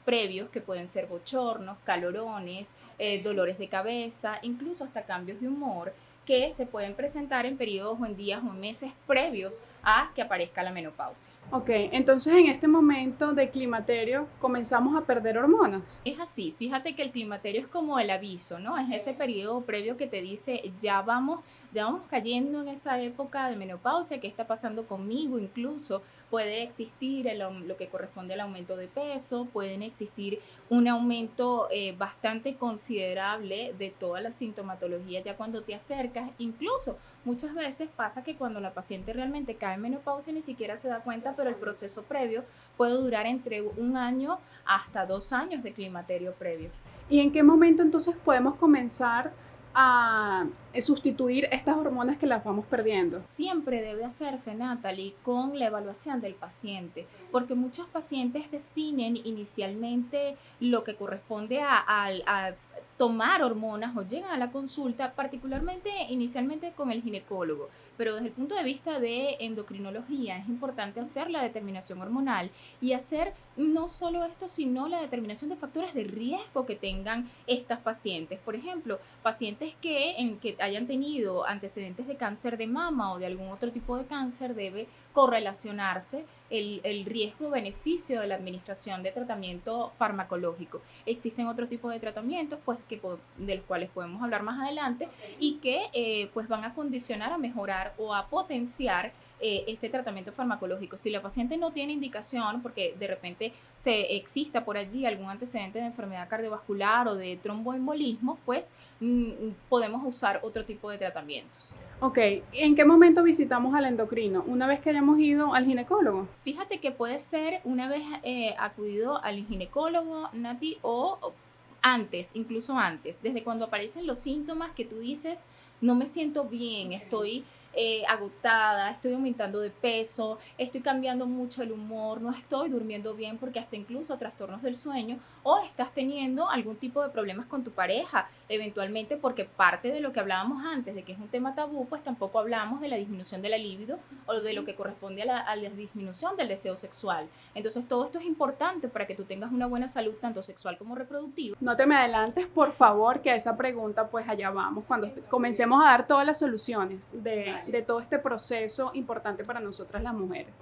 previos 0.06 0.50
que 0.50 0.62
pueden 0.62 0.88
ser 0.88 1.08
bochornos, 1.08 1.78
calorones, 1.84 2.70
eh, 3.00 3.22
dolores 3.22 3.58
de 3.58 3.68
cabeza, 3.68 4.40
incluso 4.42 4.84
hasta 4.84 5.04
cambios 5.04 5.40
de 5.42 5.48
humor 5.48 5.94
que 6.26 6.54
se 6.54 6.66
pueden 6.66 6.94
presentar 6.94 7.46
en 7.46 7.58
periodos 7.58 8.00
o 8.00 8.06
en 8.06 8.16
días 8.16 8.42
o 8.44 8.52
en 8.52 8.60
meses 8.60 8.92
previos 9.06 9.62
a 9.84 10.12
que 10.16 10.22
aparezca 10.22 10.64
la 10.64 10.72
menopausia. 10.72 11.34
Ok, 11.52 11.70
entonces 11.70 12.34
en 12.34 12.48
este 12.48 12.68
momento 12.68 13.34
de 13.34 13.50
climaterio 13.50 14.28
comenzamos 14.40 14.96
a 14.96 15.06
perder 15.06 15.38
hormonas. 15.38 16.02
Es 16.06 16.20
así, 16.20 16.56
fíjate 16.58 16.96
que 16.96 17.04
el 17.04 17.12
climaterio 17.12 17.62
es 17.62 17.68
como 17.68 18.00
el 18.00 18.10
aviso, 18.10 18.60
¿no? 18.60 18.78
Es 18.78 18.90
ese 18.92 19.14
periodo 19.14 19.62
previo 19.62 19.98
que 19.98 20.08
te 20.08 20.22
dice, 20.22 20.72
ya 20.80 21.02
vamos, 21.02 21.42
ya 21.74 21.86
vamos 21.86 22.04
cayendo 22.10 22.62
en 22.62 22.70
esa 22.70 23.02
época 23.02 23.50
de 23.50 23.58
menopausia, 23.58 24.22
¿qué 24.22 24.28
está 24.28 24.48
pasando 24.48 24.88
conmigo? 24.88 25.38
Incluso 25.38 26.02
puede 26.34 26.64
existir 26.64 27.28
lo 27.38 27.78
que 27.78 27.90
corresponde 27.90 28.34
al 28.34 28.40
aumento 28.40 28.76
de 28.76 28.88
peso, 28.88 29.46
pueden 29.54 29.84
existir 29.84 30.40
un 30.68 30.88
aumento 30.88 31.68
eh, 31.70 31.94
bastante 31.96 32.56
considerable 32.56 33.76
de 33.78 33.92
toda 33.92 34.20
la 34.20 34.32
sintomatología 34.32 35.22
ya 35.22 35.38
cuando 35.38 35.62
te 35.62 35.76
acercas 35.76 36.32
incluso 36.40 36.98
muchas 37.24 37.54
veces 37.54 37.88
pasa 37.96 38.24
que 38.24 38.36
cuando 38.36 38.60
la 38.60 38.74
paciente 38.74 39.14
realmente 39.14 39.58
cae 39.58 39.76
en 39.76 39.82
menopausia 39.82 40.34
ni 40.34 40.42
siquiera 40.42 40.76
se 40.76 40.88
da 40.88 41.02
cuenta, 41.02 41.36
pero 41.38 41.50
el 41.50 41.56
proceso 41.56 42.02
previo 42.02 42.44
puede 42.78 42.94
durar 42.94 43.28
entre 43.28 43.62
un 43.62 43.96
año 43.96 44.40
hasta 44.66 45.06
dos 45.06 45.34
años 45.34 45.62
de 45.62 45.72
climaterio 45.72 46.34
previo. 46.34 46.72
¿Y 47.12 47.20
en 47.20 47.32
qué 47.32 47.44
momento 47.44 47.84
entonces 47.84 48.16
podemos 48.26 48.56
comenzar 48.56 49.34
a 49.74 50.46
sustituir 50.80 51.48
estas 51.52 51.78
hormonas 51.78 52.18
que 52.18 52.28
las 52.28 52.44
vamos 52.44 52.66
perdiendo? 52.66 53.22
Siempre 53.26 53.82
debe 53.82 54.06
hacerse, 54.06 54.56
Natalie, 54.56 55.16
con 55.24 55.58
la 55.58 55.68
evaluación 55.68 56.22
del 56.22 56.36
paciente, 56.36 57.08
porque 57.32 57.56
muchos 57.56 57.88
pacientes 57.88 58.50
definen 58.52 59.18
inicialmente 59.18 60.38
lo 60.60 60.84
que 60.84 60.96
corresponde 60.96 61.62
a, 61.62 61.84
a 61.88 62.54
tomar 62.98 63.44
hormonas 63.44 63.96
o 63.98 64.04
llegan 64.04 64.32
a 64.32 64.38
la 64.38 64.52
consulta, 64.52 65.14
particularmente 65.14 65.90
inicialmente 66.10 66.72
con 66.72 66.92
el 66.92 67.02
ginecólogo. 67.02 67.70
Pero 67.98 68.16
desde 68.16 68.28
el 68.28 68.34
punto 68.34 68.56
de 68.56 68.64
vista 68.64 69.00
de 69.00 69.38
endocrinología 69.40 70.38
es 70.38 70.48
importante 70.48 71.00
hacer 71.00 71.30
la 71.30 71.42
determinación 71.42 72.02
hormonal 72.02 72.50
y 72.82 72.94
hacer 72.94 73.34
no 73.56 73.88
solo 73.88 74.24
esto, 74.24 74.50
sino 74.50 74.88
la 74.88 75.02
determinación 75.02 75.50
de 75.50 75.56
factores 75.56 75.94
de 75.94 76.04
riesgo 76.04 76.66
que 76.66 76.76
tengan 76.76 77.30
estas 77.48 77.80
pacientes. 77.80 78.40
Por 78.40 78.56
ejemplo, 78.56 79.00
pacientes 79.22 79.74
que, 79.82 80.18
en, 80.18 80.40
que 80.40 80.56
hayan 80.60 80.88
tenido 80.88 81.46
antecedentes 81.46 82.08
de 82.08 82.16
cáncer 82.16 82.58
de 82.58 82.68
mama 82.68 83.14
o 83.14 83.20
de 83.20 83.28
algún 83.28 83.50
otro 83.50 83.72
tipo 83.72 83.98
de 83.98 84.06
cáncer, 84.06 84.56
debe 84.56 84.88
correlacionarse 85.14 86.26
el, 86.50 86.82
el 86.84 87.06
riesgo-beneficio 87.06 88.22
de 88.22 88.28
la 88.28 88.36
administración 88.36 89.04
de 89.04 89.12
tratamiento 89.12 89.92
farmacológico. 89.98 90.82
Existen 91.06 91.48
otros 91.48 91.70
tipos 91.70 91.92
de 91.92 92.00
tratamientos 92.00 92.60
pues, 92.66 92.80
que, 92.90 93.00
de 93.38 93.56
los 93.56 93.66
cuales 93.66 93.90
podemos 93.90 94.22
hablar 94.24 94.44
más 94.44 94.60
adelante 94.60 95.08
y 95.40 95.56
que 95.56 95.90
eh, 95.94 96.30
pues, 96.34 96.48
van 96.48 96.64
a 96.64 96.74
condicionar 96.74 97.32
a 97.32 97.38
mejorar 97.38 97.83
o 97.98 98.14
a 98.14 98.28
potenciar 98.28 99.12
eh, 99.46 99.66
este 99.68 99.90
tratamiento 99.90 100.32
farmacológico. 100.32 100.96
Si 100.96 101.10
la 101.10 101.22
paciente 101.22 101.58
no 101.58 101.72
tiene 101.72 101.92
indicación, 101.92 102.62
porque 102.62 102.96
de 102.98 103.08
repente 103.08 103.52
se 103.76 104.16
exista 104.16 104.64
por 104.64 104.78
allí 104.78 105.06
algún 105.06 105.30
antecedente 105.30 105.80
de 105.80 105.86
enfermedad 105.86 106.30
cardiovascular 106.30 107.10
o 107.10 107.16
de 107.16 107.36
tromboembolismo, 107.36 108.40
pues 108.46 108.72
mm, 109.02 109.50
podemos 109.68 110.02
usar 110.06 110.40
otro 110.44 110.64
tipo 110.64 110.90
de 110.90 110.98
tratamientos. 110.98 111.76
Ok, 112.00 112.18
¿en 112.54 112.74
qué 112.74 112.86
momento 112.86 113.22
visitamos 113.22 113.76
al 113.76 113.84
endocrino? 113.86 114.46
¿Una 114.48 114.66
vez 114.66 114.80
que 114.80 114.92
hayamos 114.92 115.20
ido 115.20 115.54
al 115.54 115.66
ginecólogo? 115.66 116.26
Fíjate 116.46 116.80
que 116.80 116.92
puede 116.92 117.20
ser 117.20 117.60
una 117.66 117.90
vez 117.90 118.04
eh, 118.24 118.56
acudido 118.58 119.22
al 119.22 119.46
ginecólogo, 119.46 120.30
Nati, 120.32 120.78
o 120.84 121.34
antes, 121.82 122.32
incluso 122.34 122.78
antes, 122.78 123.22
desde 123.22 123.44
cuando 123.44 123.66
aparecen 123.66 124.08
los 124.08 124.20
síntomas 124.20 124.72
que 124.72 124.86
tú 124.86 125.00
dices, 125.00 125.46
no 125.82 125.96
me 125.96 126.06
siento 126.06 126.46
bien, 126.46 126.94
estoy 126.94 127.44
eh, 127.74 128.04
agotada, 128.08 128.92
estoy 128.92 129.14
aumentando 129.14 129.60
de 129.60 129.70
peso, 129.70 130.38
estoy 130.58 130.82
cambiando 130.82 131.26
mucho 131.26 131.64
el 131.64 131.72
humor, 131.72 132.22
no 132.22 132.32
estoy 132.32 132.70
durmiendo 132.70 133.14
bien 133.14 133.38
porque 133.38 133.60
hasta 133.60 133.76
incluso 133.76 134.18
trastornos 134.18 134.62
del 134.62 134.76
sueño 134.76 135.20
o 135.44 135.60
estás 135.60 135.94
teniendo 135.94 136.50
algún 136.50 136.76
tipo 136.76 137.02
de 137.02 137.10
problemas 137.10 137.48
con 137.48 137.64
tu 137.64 137.72
pareja, 137.72 138.30
eventualmente 138.50 139.18
porque 139.18 139.46
parte 139.46 139.90
de 139.90 140.00
lo 140.00 140.14
que 140.14 140.20
hablábamos 140.20 140.64
antes, 140.66 140.96
de 140.96 141.04
que 141.04 141.14
es 141.14 141.20
un 141.20 141.28
tema 141.28 141.56
tabú, 141.56 141.88
pues 141.88 142.04
tampoco 142.04 142.40
hablamos 142.40 142.82
de 142.82 142.88
la 142.88 142.98
disminución 142.98 143.42
de 143.42 143.50
la 143.50 143.58
libido 143.58 143.98
o 144.26 144.36
de 144.36 144.54
lo 144.54 144.66
que 144.66 144.76
corresponde 144.76 145.24
a 145.24 145.26
la, 145.26 145.40
a 145.40 145.56
la 145.56 145.70
disminución 145.70 146.36
del 146.38 146.48
deseo 146.48 146.78
sexual. 146.78 147.28
Entonces 147.56 147.88
todo 147.88 148.06
esto 148.06 148.20
es 148.20 148.26
importante 148.26 148.88
para 148.88 149.08
que 149.08 149.16
tú 149.16 149.24
tengas 149.24 149.52
una 149.52 149.66
buena 149.66 149.88
salud 149.88 150.14
tanto 150.22 150.42
sexual 150.44 150.78
como 150.78 150.96
reproductiva. 150.96 151.58
No 151.60 151.76
te 151.76 151.86
me 151.86 151.96
adelantes, 151.96 152.48
por 152.48 152.74
favor, 152.74 153.22
que 153.22 153.32
a 153.32 153.36
esa 153.36 153.58
pregunta 153.58 154.08
pues 154.08 154.28
allá 154.28 154.50
vamos, 154.52 154.84
cuando 154.86 155.12
comencemos 155.30 155.82
a 155.84 155.90
dar 155.90 156.08
todas 156.08 156.26
las 156.26 156.40
soluciones 156.40 157.10
de, 157.12 157.56
de 157.68 157.82
todo 157.82 158.00
este 158.00 158.20
proceso 158.20 158.92
importante 158.94 159.44
para 159.44 159.60
nosotras 159.60 160.04
las 160.04 160.14
mujeres. 160.14 160.54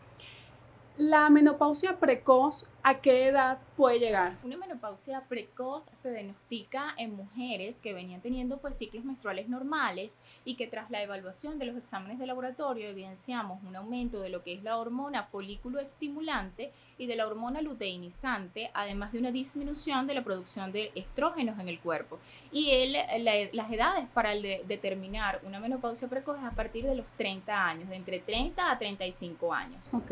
La 0.97 1.29
menopausia 1.29 1.97
precoz, 1.99 2.67
¿a 2.83 2.99
qué 2.99 3.27
edad 3.27 3.59
puede 3.77 3.99
llegar? 3.99 4.37
Una 4.43 4.57
menopausia 4.57 5.23
precoz 5.27 5.89
se 6.01 6.11
diagnostica 6.11 6.93
en 6.97 7.15
mujeres 7.15 7.77
que 7.77 7.93
venían 7.93 8.21
teniendo 8.21 8.57
pues 8.57 8.77
ciclos 8.77 9.05
menstruales 9.05 9.49
normales 9.49 10.19
y 10.45 10.55
que 10.55 10.67
tras 10.67 10.89
la 10.89 11.01
evaluación 11.01 11.59
de 11.59 11.65
los 11.65 11.77
exámenes 11.77 12.19
de 12.19 12.25
laboratorio 12.25 12.89
evidenciamos 12.89 13.63
un 13.63 13.75
aumento 13.75 14.19
de 14.21 14.29
lo 14.29 14.43
que 14.43 14.53
es 14.53 14.63
la 14.63 14.77
hormona 14.77 15.23
folículo 15.23 15.79
estimulante 15.79 16.71
y 16.97 17.07
de 17.07 17.15
la 17.15 17.27
hormona 17.27 17.61
luteinizante, 17.61 18.71
además 18.73 19.11
de 19.11 19.19
una 19.19 19.31
disminución 19.31 20.07
de 20.07 20.13
la 20.13 20.23
producción 20.23 20.71
de 20.71 20.91
estrógenos 20.95 21.59
en 21.59 21.67
el 21.67 21.79
cuerpo. 21.79 22.19
Y 22.51 22.71
el, 22.71 22.93
las 23.53 23.71
edades 23.71 24.07
para 24.13 24.31
determinar 24.33 25.41
una 25.43 25.59
menopausia 25.59 26.07
precoz 26.07 26.39
es 26.39 26.45
a 26.45 26.51
partir 26.51 26.85
de 26.85 26.95
los 26.95 27.05
30 27.17 27.65
años, 27.65 27.89
de 27.89 27.95
entre 27.95 28.19
30 28.19 28.71
a 28.71 28.77
35 28.77 29.53
años. 29.53 29.89
Ok. 29.93 30.11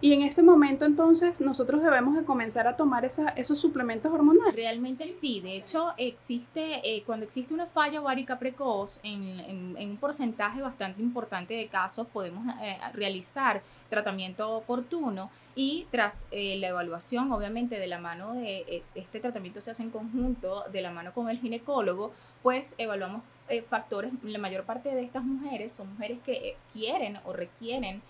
Y 0.00 0.12
en 0.12 0.22
este 0.22 0.42
momento 0.42 0.84
entonces 0.84 1.40
nosotros 1.40 1.82
debemos 1.82 1.97
de 1.98 2.24
comenzar 2.24 2.66
a 2.66 2.76
tomar 2.76 3.04
esa, 3.04 3.30
esos 3.30 3.58
suplementos 3.58 4.12
hormonales. 4.12 4.54
Realmente 4.54 5.08
sí, 5.08 5.40
de 5.40 5.56
hecho 5.56 5.92
existe, 5.96 6.80
eh, 6.84 7.02
cuando 7.04 7.26
existe 7.26 7.52
una 7.52 7.66
falla 7.66 8.00
ovárica 8.00 8.38
precoz, 8.38 9.00
en, 9.02 9.76
en, 9.76 9.90
un 9.90 9.96
porcentaje 9.96 10.60
bastante 10.62 11.02
importante 11.02 11.54
de 11.54 11.66
casos 11.66 12.06
podemos 12.06 12.44
eh, 12.62 12.78
realizar 12.94 13.62
tratamiento 13.88 14.56
oportuno 14.56 15.30
y 15.54 15.86
tras 15.90 16.24
eh, 16.30 16.56
la 16.58 16.68
evaluación, 16.68 17.32
obviamente, 17.32 17.80
de 17.80 17.86
la 17.86 17.98
mano 17.98 18.34
de 18.34 18.58
eh, 18.68 18.82
este 18.94 19.18
tratamiento 19.18 19.60
se 19.60 19.72
hace 19.72 19.82
en 19.82 19.90
conjunto, 19.90 20.64
de 20.70 20.80
la 20.82 20.92
mano 20.92 21.12
con 21.12 21.28
el 21.28 21.40
ginecólogo, 21.40 22.12
pues 22.42 22.74
evaluamos 22.78 23.22
eh, 23.48 23.62
factores, 23.62 24.12
la 24.22 24.38
mayor 24.38 24.64
parte 24.64 24.94
de 24.94 25.02
estas 25.02 25.24
mujeres 25.24 25.72
son 25.72 25.92
mujeres 25.94 26.18
que 26.24 26.56
quieren 26.72 27.18
o 27.24 27.32
requieren 27.32 28.02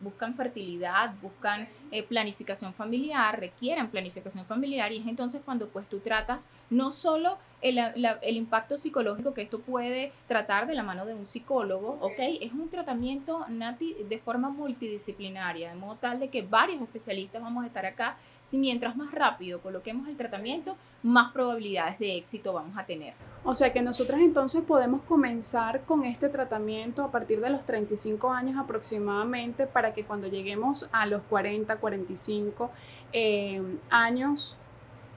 buscan 0.00 0.34
fertilidad, 0.34 1.14
buscan 1.20 1.68
eh, 1.90 2.02
planificación 2.02 2.72
familiar, 2.74 3.38
requieren 3.38 3.88
planificación 3.88 4.44
familiar 4.44 4.92
y 4.92 4.98
es 4.98 5.06
entonces 5.06 5.42
cuando 5.44 5.68
pues 5.68 5.88
tú 5.88 6.00
tratas 6.00 6.48
no 6.70 6.90
solo 6.90 7.38
el, 7.62 7.78
el, 7.78 8.36
impacto 8.36 8.78
psicológico 8.78 9.34
que 9.34 9.42
esto 9.42 9.60
puede 9.60 10.12
tratar 10.26 10.66
de 10.66 10.74
la 10.74 10.82
mano 10.82 11.04
de 11.04 11.14
un 11.14 11.26
psicólogo, 11.26 11.98
¿ok? 12.00 12.18
Es 12.40 12.52
un 12.52 12.70
tratamiento 12.70 13.44
nati, 13.48 13.94
de 14.08 14.18
forma 14.18 14.48
multidisciplinaria, 14.48 15.70
de 15.70 15.74
modo 15.74 15.96
tal 15.96 16.20
de 16.20 16.28
que 16.28 16.42
varios 16.42 16.80
especialistas 16.80 17.42
vamos 17.42 17.64
a 17.64 17.66
estar 17.66 17.84
acá. 17.84 18.16
Si 18.50 18.58
mientras 18.58 18.96
más 18.96 19.12
rápido 19.12 19.60
coloquemos 19.60 20.08
el 20.08 20.16
tratamiento, 20.16 20.76
más 21.04 21.32
probabilidades 21.32 22.00
de 22.00 22.16
éxito 22.16 22.52
vamos 22.52 22.76
a 22.76 22.84
tener. 22.84 23.14
O 23.44 23.54
sea 23.54 23.72
que 23.72 23.80
nosotras 23.80 24.20
entonces 24.20 24.62
podemos 24.62 25.02
comenzar 25.02 25.82
con 25.82 26.04
este 26.04 26.28
tratamiento 26.28 27.04
a 27.04 27.12
partir 27.12 27.40
de 27.40 27.48
los 27.48 27.64
35 27.64 28.32
años 28.32 28.58
aproximadamente 28.58 29.68
para 29.68 29.94
que 29.94 30.04
cuando 30.04 30.26
lleguemos 30.26 30.88
a 30.90 31.06
los 31.06 31.22
40, 31.22 31.76
45 31.76 32.70
eh, 33.12 33.62
años, 33.88 34.56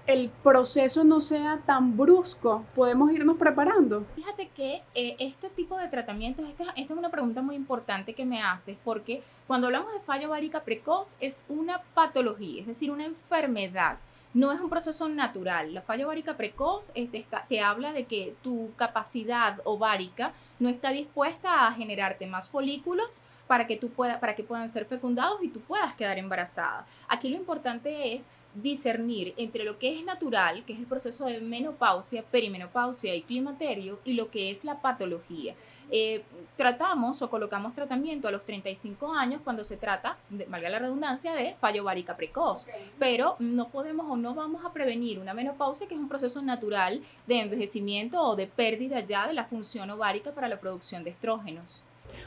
el 0.06 0.30
proceso 0.30 1.04
no 1.04 1.22
sea 1.22 1.62
tan 1.66 1.96
brusco, 1.96 2.66
podemos 2.76 3.12
irnos 3.12 3.38
preparando. 3.38 4.06
Fíjate 4.16 4.50
que 4.50 4.82
eh, 4.96 5.16
este 5.20 5.50
tipo 5.50 5.78
de 5.78 5.88
tratamientos, 5.88 6.48
esta, 6.48 6.66
esta, 6.76 6.94
es 6.94 7.00
una 7.00 7.10
pregunta 7.10 7.42
muy 7.42 7.56
importante 7.56 8.14
que 8.14 8.26
me 8.26 8.42
haces, 8.42 8.78
porque 8.84 9.24
cuando 9.48 9.68
hablamos 9.68 9.94
de 9.94 10.00
fallo 10.00 10.28
ovárica 10.28 10.64
precoz 10.64 11.16
es 11.20 11.44
una 11.48 11.82
patología, 11.94 12.62
es 12.62 12.68
decir, 12.68 12.92
una 12.92 13.06
enfermedad 13.06 13.98
no 14.34 14.52
es 14.52 14.60
un 14.60 14.70
proceso 14.70 15.08
natural. 15.10 15.74
La 15.74 15.82
falla 15.82 16.06
ovárica 16.06 16.36
precoz 16.36 16.92
este, 16.96 17.26
te 17.48 17.62
habla 17.62 17.94
de 17.94 18.06
que 18.06 18.36
tu 18.42 18.72
capacidad 18.76 19.60
ovárica 19.64 20.34
no 20.60 20.70
está 20.70 20.90
dispuesta 20.90 21.68
a 21.68 21.74
generarte 21.74 22.26
más 22.26 22.50
folículos 22.50 23.22
para 23.48 23.68
que, 23.68 23.78
tú 23.78 23.90
pueda, 23.90 24.20
para 24.20 24.36
que 24.36 24.44
puedan 24.44 24.70
ser 24.70 24.86
fecundados 24.86 25.44
y 25.44 25.50
tú 25.50 25.60
puedas 25.60 25.94
quedar 25.96 26.18
embarazada. 26.18 26.88
Aquí 27.08 27.30
lo 27.30 27.38
importante 27.38 28.16
es 28.16 28.26
discernir 28.56 29.34
entre 29.38 29.64
lo 29.64 29.80
que 29.80 29.98
es 29.98 30.06
natural, 30.06 30.64
que 30.66 30.74
es 30.74 30.80
el 30.80 30.86
proceso 30.86 31.26
de 31.26 31.42
menopausia, 31.42 32.24
perimenopausia 32.24 33.16
y 33.16 33.22
climaterio, 33.24 34.00
y 34.06 34.14
lo 34.14 34.30
que 34.30 34.52
es 34.52 34.64
la 34.64 34.82
patología. 34.82 35.56
Eh, 35.92 36.24
tratamos 36.56 37.22
o 37.22 37.30
colocamos 37.30 37.76
tratamiento 37.76 38.28
a 38.28 38.32
los 38.32 38.46
35 38.46 39.14
años 39.14 39.42
cuando 39.44 39.64
se 39.64 39.78
trata, 39.78 40.18
de, 40.30 40.46
valga 40.46 40.70
la 40.70 40.80
redundancia, 40.80 41.34
de 41.34 41.56
fallo 41.56 41.84
ovárica 41.84 42.16
precoz, 42.16 42.68
pero 42.98 43.36
no 43.40 43.70
podemos 43.70 44.08
o 44.10 44.16
no 44.16 44.34
vamos 44.34 44.66
a 44.66 44.74
prevenir 44.74 45.20
una 45.20 45.34
menopausia 45.34 45.88
que 45.88 45.94
es 45.94 46.00
un 46.00 46.10
proceso 46.10 46.42
natural 46.42 47.02
de 47.28 47.40
envejecimiento 47.40 48.22
o 48.22 48.36
de 48.36 48.48
pérdida 48.48 49.02
ya 49.02 49.28
de 49.28 49.34
la 49.34 49.46
función 49.46 49.90
ovárica 49.92 50.32
para 50.32 50.48
la 50.48 50.60
producción 50.60 51.04
de 51.04 51.12
estrógenos. 51.12 51.84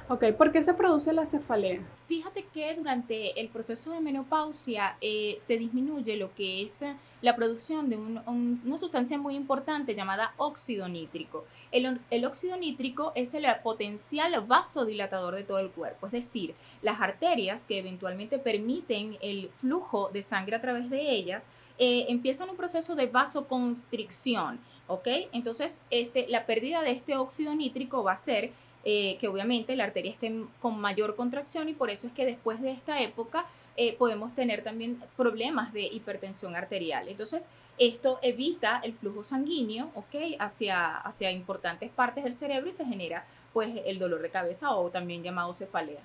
Ok, 0.08 0.24
¿por 0.36 0.52
qué 0.52 0.62
se 0.62 0.74
produce 0.74 1.12
la 1.12 1.26
cefalea? 1.26 1.80
Fíjate 2.06 2.44
que 2.54 2.74
durante 2.74 3.40
el 3.40 3.48
proceso 3.48 3.90
de 3.92 4.00
menopausia 4.00 4.96
eh, 5.00 5.36
se 5.40 5.58
disminuye 5.58 6.16
lo 6.16 6.34
que 6.34 6.62
es 6.62 6.84
la 7.22 7.34
producción 7.34 7.90
de 7.90 7.96
una 7.96 8.78
sustancia 8.78 9.18
muy 9.18 9.34
importante 9.34 9.94
llamada 9.94 10.32
óxido 10.36 10.86
nítrico. 10.86 11.44
El, 11.72 11.98
el, 12.10 12.24
óxido 12.24 12.56
nítrico 12.56 13.12
es 13.14 13.34
el 13.34 13.46
potencial 13.64 14.40
vasodilatador 14.46 15.34
de 15.34 15.42
todo 15.42 15.58
el 15.58 15.70
cuerpo, 15.70 16.06
es 16.06 16.12
decir, 16.12 16.54
las 16.82 17.00
arterias 17.00 17.64
que 17.64 17.78
eventualmente 17.78 18.38
permiten 18.38 19.16
el 19.20 19.50
flujo 19.60 20.10
de 20.12 20.22
sangre 20.22 20.56
a 20.56 20.60
través 20.60 20.88
de 20.88 21.10
ellas 21.10 21.48
eh, 21.78 22.06
empiezan 22.08 22.48
un 22.48 22.56
proceso 22.56 22.94
de 22.94 23.06
vasoconstricción 23.06 24.60
¿ok? 24.88 25.08
Entonces, 25.32 25.80
este, 25.90 26.26
la 26.28 26.46
pérdida 26.46 26.82
de 26.82 26.92
este 26.92 27.16
óxido 27.16 27.54
nítrico 27.54 28.02
va 28.02 28.12
a 28.12 28.16
ser 28.16 28.52
eh, 28.88 29.16
que 29.18 29.26
obviamente 29.26 29.74
la 29.74 29.82
arteria 29.82 30.12
esté 30.12 30.32
con 30.62 30.80
mayor 30.80 31.16
contracción 31.16 31.68
y 31.68 31.72
por 31.72 31.90
eso 31.90 32.06
es 32.06 32.12
que 32.12 32.24
después 32.24 32.62
de 32.62 32.70
esta 32.70 33.00
época 33.02 33.44
eh, 33.76 33.96
podemos 33.98 34.32
tener 34.32 34.62
también 34.62 35.02
problemas 35.16 35.72
de 35.72 35.82
hipertensión 35.82 36.54
arterial. 36.54 37.08
Entonces, 37.08 37.48
esto 37.78 38.20
evita 38.22 38.80
el 38.84 38.92
flujo 38.92 39.24
sanguíneo, 39.24 39.90
¿ok? 39.96 40.38
Hacia, 40.38 40.98
hacia 40.98 41.32
importantes 41.32 41.90
partes 41.90 42.22
del 42.22 42.34
cerebro 42.34 42.68
y 42.70 42.72
se 42.72 42.84
genera 42.84 43.26
pues 43.52 43.70
el 43.86 43.98
dolor 43.98 44.22
de 44.22 44.30
cabeza 44.30 44.70
o 44.70 44.88
también 44.88 45.24
llamado 45.24 45.52
cefalea. 45.52 46.00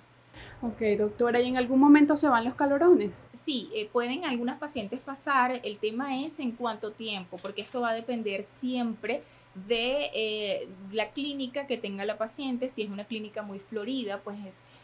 Ok, 0.63 0.81
doctora, 0.97 1.39
¿y 1.39 1.49
en 1.49 1.57
algún 1.57 1.79
momento 1.79 2.15
se 2.15 2.29
van 2.29 2.45
los 2.45 2.55
calorones? 2.55 3.29
Sí, 3.31 3.69
eh, 3.75 3.87
pueden 3.93 4.25
algunas 4.25 4.57
pacientes 4.57 4.99
pasar. 5.01 5.59
El 5.63 5.77
tema 5.77 6.19
es 6.19 6.39
en 6.39 6.53
cuánto 6.53 6.93
tiempo, 6.93 7.37
porque 7.37 7.61
esto 7.61 7.81
va 7.81 7.91
a 7.91 7.93
depender 7.93 8.43
siempre 8.43 9.21
de 9.53 10.09
eh, 10.13 10.69
la 10.91 11.11
clínica 11.11 11.67
que 11.67 11.77
tenga 11.77 12.05
la 12.05 12.17
paciente, 12.17 12.69
si 12.69 12.83
es 12.83 12.89
una 12.89 13.03
clínica 13.03 13.41
muy 13.41 13.59
florida, 13.59 14.21
pues 14.23 14.37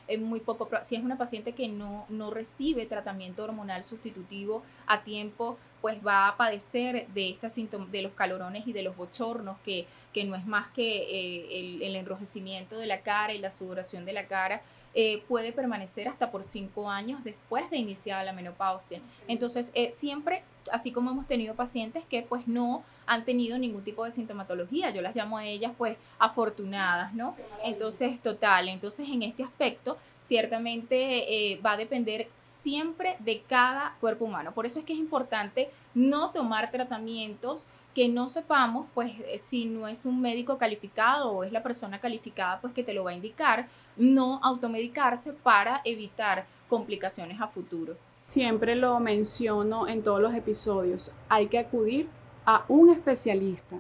es, 0.08 0.20
muy 0.20 0.42
poco, 0.42 0.70
si 0.84 0.96
es 0.96 1.04
una 1.04 1.18
paciente 1.18 1.54
que 1.54 1.70
no, 1.70 2.06
no 2.10 2.32
recibe 2.32 2.86
tratamiento 2.86 3.46
hormonal 3.46 3.86
sustitutivo 3.86 4.64
a 4.86 5.04
tiempo, 5.04 5.58
pues 5.82 6.06
va 6.06 6.28
a 6.28 6.38
padecer 6.38 7.08
de, 7.14 7.30
esta 7.30 7.48
de 7.48 8.02
los 8.02 8.12
calorones 8.14 8.68
y 8.68 8.74
de 8.74 8.84
los 8.84 8.98
bochornos, 8.98 9.58
que, 9.64 9.86
que 10.14 10.26
no 10.26 10.36
es 10.36 10.46
más 10.46 10.68
que 10.72 10.98
eh, 10.98 11.60
el, 11.60 11.82
el, 11.82 11.96
enrojecimiento 11.96 12.78
de 12.78 12.88
la 12.88 13.02
cara 13.02 13.34
y 13.34 13.38
la 13.38 13.52
sudoración 13.52 14.04
de 14.04 14.14
la 14.14 14.28
cara. 14.28 14.62
Eh, 15.00 15.22
puede 15.28 15.52
permanecer 15.52 16.08
hasta 16.08 16.32
por 16.32 16.44
cinco 16.44 16.90
años 16.90 17.24
después 17.24 17.70
de 17.70 17.78
iniciar 17.78 18.26
la 18.26 18.34
menopausia. 18.34 19.00
Entonces, 19.28 19.72
siempre, 19.94 20.42
así 20.72 20.92
como 20.92 21.12
hemos 21.12 21.28
tenido 21.28 21.54
pacientes 21.54 22.04
que 22.10 22.24
pues 22.24 22.48
no 22.48 22.84
han 23.08 23.26
tenido 23.26 23.58
ningún 23.58 23.84
tipo 23.84 24.06
de 24.06 24.12
sintomatología. 24.12 24.92
Yo 24.92 25.02
las 25.02 25.16
llamo 25.16 25.38
a 25.38 25.46
ellas 25.46 25.72
pues 25.78 25.98
afortunadas, 26.20 27.14
¿no? 27.14 27.36
Entonces, 27.64 28.22
total, 28.22 28.70
entonces 28.70 29.08
en 29.10 29.24
este 29.24 29.44
aspecto 29.44 29.98
ciertamente 30.20 31.52
eh, 31.54 31.60
va 31.66 31.72
a 31.72 31.78
depender 31.78 32.28
siempre 32.36 33.16
de 33.20 33.42
cada 33.48 33.96
cuerpo 34.02 34.26
humano. 34.26 34.52
Por 34.52 34.66
eso 34.66 34.80
es 34.80 34.86
que 34.86 34.94
es 34.94 35.00
importante 35.00 35.70
no 35.96 36.32
tomar 36.32 36.70
tratamientos 36.70 37.68
que 37.96 38.10
no 38.10 38.30
sepamos, 38.30 38.86
pues 38.94 39.14
eh, 39.22 39.40
si 39.40 39.66
no 39.66 39.88
es 39.88 40.06
un 40.06 40.22
médico 40.22 40.60
calificado 40.60 41.32
o 41.32 41.44
es 41.44 41.52
la 41.52 41.64
persona 41.64 42.00
calificada, 42.00 42.62
pues 42.62 42.74
que 42.74 42.84
te 42.84 42.94
lo 42.94 43.06
va 43.06 43.12
a 43.12 43.16
indicar, 43.16 43.68
no 43.96 44.40
automedicarse 44.44 45.34
para 45.34 45.82
evitar 45.84 46.46
complicaciones 46.70 47.42
a 47.42 47.48
futuro. 47.48 47.96
Siempre 48.12 48.76
lo 48.76 49.00
menciono 49.00 49.88
en 49.88 50.04
todos 50.04 50.22
los 50.22 50.36
episodios, 50.36 51.12
hay 51.30 51.48
que 51.48 51.58
acudir 51.58 52.08
a 52.48 52.64
un 52.70 52.90
especialista. 52.90 53.76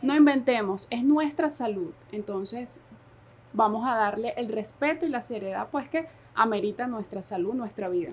No 0.00 0.14
inventemos, 0.14 0.86
es 0.88 1.02
nuestra 1.02 1.50
salud. 1.50 1.90
Entonces, 2.12 2.82
vamos 3.52 3.84
a 3.86 3.96
darle 3.96 4.32
el 4.36 4.48
respeto 4.48 5.04
y 5.04 5.08
la 5.08 5.20
seriedad 5.20 5.68
pues 5.70 5.88
que 5.88 6.06
amerita 6.34 6.86
nuestra 6.86 7.22
salud, 7.22 7.54
nuestra 7.54 7.88
vida. 7.88 8.12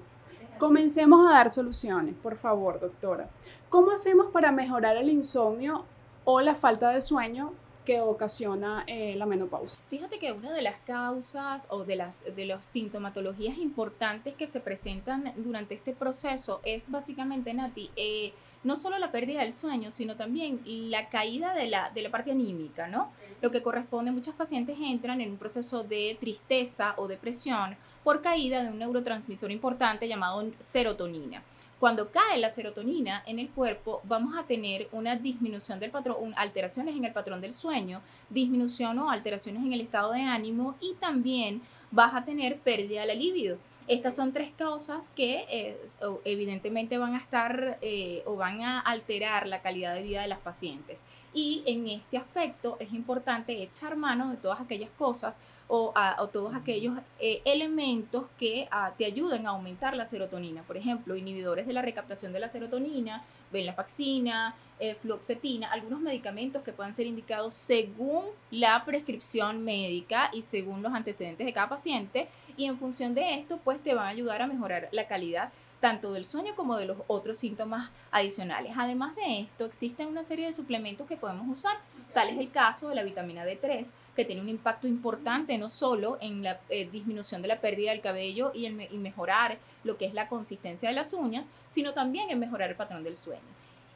Comencemos 0.58 1.30
a 1.30 1.34
dar 1.34 1.52
soluciones, 1.52 2.16
por 2.16 2.36
favor, 2.36 2.80
doctora. 2.80 3.30
¿Cómo 3.70 3.92
hacemos 3.92 4.32
para 4.32 4.52
mejorar 4.52 4.98
el 4.98 5.10
insomnio 5.10 5.86
o 6.26 6.42
la 6.42 6.56
falta 6.56 6.90
de 6.90 7.02
sueño 7.02 7.54
que 7.86 8.00
ocasiona 8.00 8.84
eh, 8.86 9.16
la 9.16 9.26
menopausia. 9.26 9.82
Fíjate 9.90 10.20
que 10.20 10.32
una 10.32 10.54
de 10.54 10.62
las 10.62 10.80
causas 10.82 11.66
o 11.72 11.84
de 11.84 11.96
las 11.96 12.24
de 12.36 12.46
las 12.46 12.64
sintomatologías 12.64 13.58
importantes 13.58 14.36
que 14.36 14.46
se 14.46 14.60
presentan 14.60 15.34
durante 15.38 15.74
este 15.74 15.94
proceso 15.94 16.62
es 16.64 16.92
básicamente, 16.92 17.56
Nati, 17.56 17.90
eh, 17.96 18.34
no 18.64 18.76
solo 18.76 18.98
la 19.00 19.12
pérdida 19.12 19.42
del 19.42 19.54
sueño, 19.54 19.92
sino 19.92 20.16
también 20.16 20.62
la 20.66 21.10
caída 21.10 21.54
de 21.54 21.68
la, 21.68 21.90
de 21.90 22.02
la 22.02 22.12
parte 22.12 22.32
anímica, 22.32 22.88
¿no? 22.88 23.12
Lo 23.42 23.50
que 23.50 23.64
corresponde, 23.64 24.12
muchos 24.12 24.36
pacientes 24.36 24.78
entran 24.80 25.20
en 25.20 25.32
un 25.32 25.38
proceso 25.38 25.84
de 25.84 26.16
tristeza 26.20 26.94
o 26.98 27.08
depresión 27.08 27.76
por 28.04 28.22
caída 28.22 28.64
de 28.64 28.70
un 28.70 28.80
neurotransmisor 28.80 29.52
importante 29.52 30.08
llamado 30.08 30.46
serotonina. 30.60 31.42
Cuando 31.80 32.12
cae 32.12 32.38
la 32.38 32.52
serotonina 32.52 33.24
en 33.26 33.40
el 33.40 33.50
cuerpo, 33.50 34.02
vamos 34.04 34.38
a 34.38 34.44
tener 34.44 34.88
una 34.92 35.16
disminución 35.16 35.80
del 35.80 35.90
patrón, 35.90 36.32
alteraciones 36.38 36.96
en 36.96 37.06
el 37.06 37.14
patrón 37.14 37.42
del 37.42 37.54
sueño, 37.54 38.02
disminución 38.30 39.00
o 39.00 39.10
alteraciones 39.10 39.64
en 39.64 39.74
el 39.74 39.82
estado 39.82 40.12
de 40.12 40.22
ánimo 40.22 40.76
y 40.80 40.94
también 41.00 41.64
vas 41.90 42.14
a 42.14 42.24
tener 42.24 42.60
pérdida 42.60 43.02
de 43.02 43.08
la 43.08 43.14
libido. 43.16 43.58
Estas 43.92 44.16
son 44.16 44.32
tres 44.32 44.54
causas 44.56 45.10
que 45.10 45.76
evidentemente 46.24 46.98
van 46.98 47.14
a 47.14 47.18
estar 47.18 47.78
eh, 47.82 48.24
o 48.26 48.38
van 48.38 48.62
a 48.62 48.80
alterar 48.80 49.48
la 49.48 49.62
calidad 49.62 49.94
de 49.94 50.02
vida 50.02 50.22
de 50.22 50.30
las 50.30 50.40
pacientes. 50.40 51.04
Y 51.34 51.62
en 51.66 51.86
este 51.90 52.16
aspecto 52.16 52.78
es 52.80 52.94
importante 52.94 53.62
echar 53.62 53.98
mano 53.98 54.32
de 54.32 54.38
todas 54.38 54.62
aquellas 54.62 54.90
cosas 54.92 55.42
o, 55.68 55.94
todos 56.32 56.56
aquellos 56.56 57.00
eh, 57.20 57.42
elementos 57.44 58.28
que 58.40 58.70
ah, 58.72 58.94
te 58.98 59.04
ayuden 59.04 59.46
a 59.46 59.50
aumentar 59.50 59.98
la 59.98 60.06
serotonina. 60.06 60.64
Por 60.64 60.78
ejemplo, 60.78 61.18
inhibidores 61.18 61.68
de 61.68 61.74
la 61.74 61.82
recaptación 61.82 62.32
de 62.32 62.40
la 62.40 62.48
serotonina, 62.48 63.26
venlafaxina, 63.52 64.56
eh, 64.80 64.96
fluoxetina, 64.96 65.72
algunos 65.72 66.00
medicamentos 66.00 66.64
que 66.64 66.72
puedan 66.72 66.96
ser 66.96 67.06
indicados 67.06 67.54
según 67.54 68.26
la 68.50 68.84
prescripción 68.84 69.64
médica 69.64 70.32
y 70.34 70.42
según 70.42 70.82
los 70.82 70.94
antecedentes 70.94 71.46
de 71.46 71.54
cada 71.54 71.70
paciente. 71.70 72.28
Y 72.58 72.66
en 72.66 72.80
función 72.80 73.14
de 73.14 73.36
esto, 73.36 73.60
pues 73.64 73.80
te 73.84 73.94
van 73.94 74.08
a 74.08 74.10
ayudar 74.10 74.42
a 74.42 74.48
mejorar 74.48 74.90
la 74.92 75.08
calidad 75.08 75.52
tanto 75.82 76.14
del 76.14 76.26
sueño 76.26 76.56
como 76.56 76.78
de 76.78 76.86
los 76.86 77.00
otros 77.08 77.38
síntomas 77.38 77.90
adicionales. 78.12 78.74
Además 78.78 79.16
de 79.16 79.42
esto, 79.42 79.66
existen 79.66 80.08
una 80.08 80.24
serie 80.24 80.46
de 80.46 80.54
suplementos 80.54 81.08
que 81.08 81.18
podemos 81.18 81.46
usar. 81.50 81.78
Tal 82.14 82.30
es 82.30 82.38
el 82.38 82.52
caso 82.52 82.90
de 82.90 82.96
la 82.96 83.04
vitamina 83.04 83.46
D3, 83.46 83.88
que 84.16 84.24
tiene 84.24 84.42
un 84.42 84.50
impacto 84.50 84.88
importante 84.88 85.58
no 85.58 85.70
solo 85.70 86.18
en 86.22 86.44
la 86.44 86.60
eh, 86.70 86.88
disminución 86.90 87.42
de 87.42 87.48
la 87.48 87.60
pérdida 87.60 87.92
del 87.92 88.02
cabello 88.02 88.52
y, 88.54 88.68
en, 88.68 88.82
y 88.82 88.98
mejorar 88.98 89.58
lo 89.84 89.98
que 89.98 90.06
es 90.06 90.14
la 90.14 90.30
consistencia 90.30 90.88
de 90.88 90.96
las 90.96 91.14
uñas, 91.14 91.50
sino 91.70 91.94
también 91.94 92.30
en 92.30 92.40
mejorar 92.40 92.70
el 92.70 92.76
patrón 92.76 93.04
del 93.04 93.16
sueño. 93.16 93.42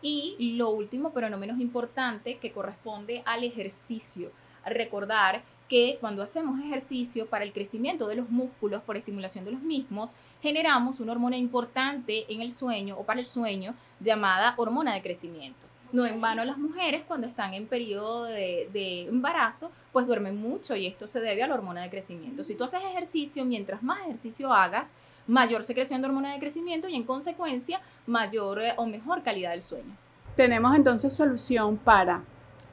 Y 0.01 0.55
lo 0.57 0.69
último, 0.69 1.11
pero 1.13 1.29
no 1.29 1.37
menos 1.37 1.59
importante, 1.59 2.37
que 2.37 2.51
corresponde 2.51 3.21
al 3.25 3.43
ejercicio. 3.43 4.31
Recordar 4.65 5.43
que 5.67 5.97
cuando 5.99 6.21
hacemos 6.21 6.60
ejercicio 6.60 7.25
para 7.25 7.43
el 7.43 7.54
crecimiento 7.54 8.08
de 8.08 8.15
los 8.15 8.30
músculos 8.30 8.84
por 8.84 8.97
estimulación 8.97 9.45
de 9.45 9.51
los 9.51 9.62
mismos, 9.62 10.15
generamos 10.41 10.99
una 10.99 11.12
hormona 11.12 11.38
importante 11.38 12.32
en 12.32 12.41
el 12.41 12.51
sueño 12.51 12.97
o 12.97 13.04
para 13.04 13.19
el 13.19 13.25
sueño 13.25 13.73
llamada 13.99 14.54
hormona 14.58 14.93
de 14.93 15.01
crecimiento. 15.01 15.65
No 15.91 16.06
en 16.06 16.19
vano 16.19 16.43
las 16.43 16.58
mujeres 16.58 17.04
cuando 17.08 17.25
están 17.28 17.54
en 17.54 17.67
periodo 17.67 18.25
de, 18.25 19.08
embarazo, 19.08 19.71
pues 19.93 20.08
duermen 20.08 20.36
mucho 20.36 20.75
y 20.75 20.88
esto 20.88 21.08
se 21.08 21.21
debe 21.21 21.43
a 21.43 21.47
la 21.47 21.54
hormona 21.54 21.82
de 21.82 21.89
crecimiento. 21.89 22.43
Si 22.43 22.56
tú 22.56 22.65
haces 22.65 22.84
ejercicio, 22.84 23.45
mientras 23.45 23.82
más 23.82 24.01
ejercicio 24.01 24.51
hagas, 24.51 24.95
mayor 25.28 25.63
secreción 25.63 26.01
de 26.01 26.08
hormona 26.08 26.34
de 26.34 26.39
crecimiento 26.39 26.88
y 26.88 26.95
en 26.95 27.04
consecuencia 27.04 27.82
mayor 28.06 28.62
eh, 28.62 28.73
o 28.78 28.86
mejor 28.86 29.23
calidad 29.23 29.51
del 29.51 29.62
sueño. 29.62 29.95
Tenemos 30.36 30.75
entonces 30.75 31.13
solución 31.13 31.78
para 31.78 32.23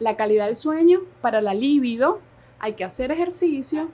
la 0.01 0.17
calidad 0.17 0.47
del 0.47 0.57
sueño, 0.57 1.01
para 1.21 1.41
la 1.41 1.55
libido, 1.55 2.21
hay 2.62 2.75
que 2.75 2.85
hacer 2.85 3.11
ejercicio 3.11 3.90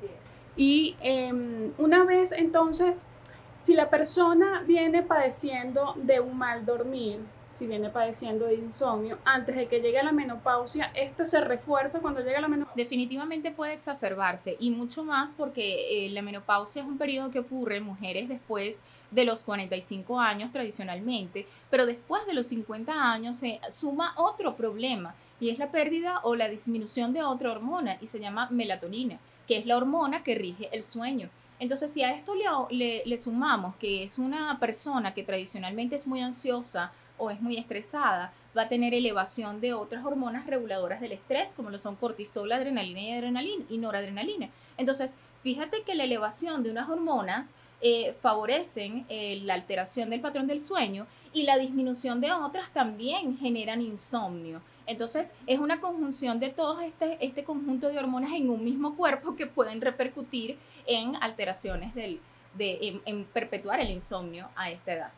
y 0.56 0.94
em, 1.00 1.72
una 1.78 2.04
vez 2.04 2.32
entonces, 2.32 3.08
si 3.56 3.74
la 3.74 3.88
persona 3.90 4.62
viene 4.66 5.02
padeciendo 5.02 5.94
de 5.96 6.20
un 6.20 6.36
mal 6.36 6.66
dormir, 6.66 7.18
si 7.48 7.66
viene 7.66 7.88
padeciendo 7.88 8.44
de 8.44 8.56
insomnio, 8.56 9.16
antes 9.24 9.56
de 9.56 9.68
que 9.68 9.80
llegue 9.80 9.98
a 9.98 10.04
la 10.04 10.12
menopausia, 10.12 10.90
esto 10.94 11.24
se 11.24 11.40
refuerza 11.40 12.00
cuando 12.00 12.20
llega 12.20 12.42
la 12.42 12.48
menopausia. 12.48 12.84
Definitivamente 12.84 13.50
puede 13.50 13.72
exacerbarse 13.72 14.56
y 14.60 14.70
mucho 14.70 15.02
más 15.02 15.32
porque 15.32 16.06
eh, 16.06 16.10
la 16.10 16.20
menopausia 16.20 16.82
es 16.82 16.88
un 16.88 16.98
periodo 16.98 17.30
que 17.30 17.38
ocurre 17.38 17.78
en 17.78 17.84
mujeres 17.84 18.28
después 18.28 18.84
de 19.10 19.24
los 19.24 19.44
45 19.44 20.20
años 20.20 20.52
tradicionalmente, 20.52 21.46
pero 21.70 21.86
después 21.86 22.26
de 22.26 22.34
los 22.34 22.48
50 22.48 22.92
años 22.92 23.36
se 23.36 23.60
suma 23.70 24.12
otro 24.16 24.54
problema 24.54 25.14
y 25.40 25.50
es 25.50 25.58
la 25.58 25.70
pérdida 25.70 26.20
o 26.22 26.34
la 26.34 26.48
disminución 26.48 27.12
de 27.12 27.22
otra 27.22 27.50
hormona 27.52 27.98
y 28.00 28.06
se 28.06 28.20
llama 28.20 28.48
melatonina, 28.50 29.18
que 29.46 29.58
es 29.58 29.66
la 29.66 29.76
hormona 29.76 30.22
que 30.22 30.34
rige 30.34 30.68
el 30.72 30.84
sueño. 30.84 31.30
Entonces, 31.60 31.92
si 31.92 32.02
a 32.02 32.12
esto 32.12 32.34
le, 32.70 33.02
le, 33.04 33.18
sumamos 33.18 33.74
que 33.76 34.04
es 34.04 34.18
una 34.18 34.58
persona 34.60 35.14
que 35.14 35.24
tradicionalmente 35.24 35.96
es 35.96 36.06
muy 36.06 36.20
ansiosa 36.20 36.92
o 37.16 37.30
es 37.30 37.40
muy 37.40 37.56
estresada, 37.56 38.32
va 38.56 38.62
a 38.62 38.68
tener 38.68 38.94
elevación 38.94 39.60
de 39.60 39.74
otras 39.74 40.04
hormonas 40.04 40.46
reguladoras 40.46 41.00
del 41.00 41.12
estrés, 41.12 41.54
como 41.56 41.70
lo 41.70 41.78
son 41.78 41.96
cortisol, 41.96 42.50
adrenalina 42.52 43.00
y 43.00 43.12
adrenalina 43.12 43.64
y 43.68 43.78
noradrenalina. 43.78 44.50
Entonces, 44.76 45.16
fíjate 45.42 45.82
que 45.82 45.96
la 45.96 46.04
elevación 46.04 46.62
de 46.62 46.70
unas 46.70 46.88
hormonas 46.88 47.54
eh, 47.80 48.14
favorecen 48.20 49.06
eh, 49.08 49.40
la 49.44 49.54
alteración 49.54 50.10
del 50.10 50.20
patrón 50.20 50.46
del 50.46 50.60
sueño 50.60 51.06
y 51.32 51.44
la 51.44 51.58
disminución 51.58 52.20
de 52.20 52.32
otras 52.32 52.70
también 52.72 53.38
generan 53.38 53.80
insomnio. 53.80 54.60
Entonces, 54.88 55.34
es 55.46 55.58
una 55.58 55.80
conjunción 55.80 56.40
de 56.40 56.48
todo 56.48 56.80
este, 56.80 57.24
este 57.24 57.44
conjunto 57.44 57.88
de 57.88 57.98
hormonas 57.98 58.32
en 58.32 58.48
un 58.48 58.64
mismo 58.64 58.96
cuerpo 58.96 59.36
que 59.36 59.46
pueden 59.46 59.80
repercutir 59.80 60.58
en 60.86 61.14
alteraciones 61.16 61.94
del, 61.94 62.20
de, 62.54 63.00
en, 63.04 63.24
perpetuar 63.26 63.80
el 63.80 63.90
insomnio 63.90 64.48
a 64.56 64.70
esta 64.70 64.92
edad. 64.94 65.12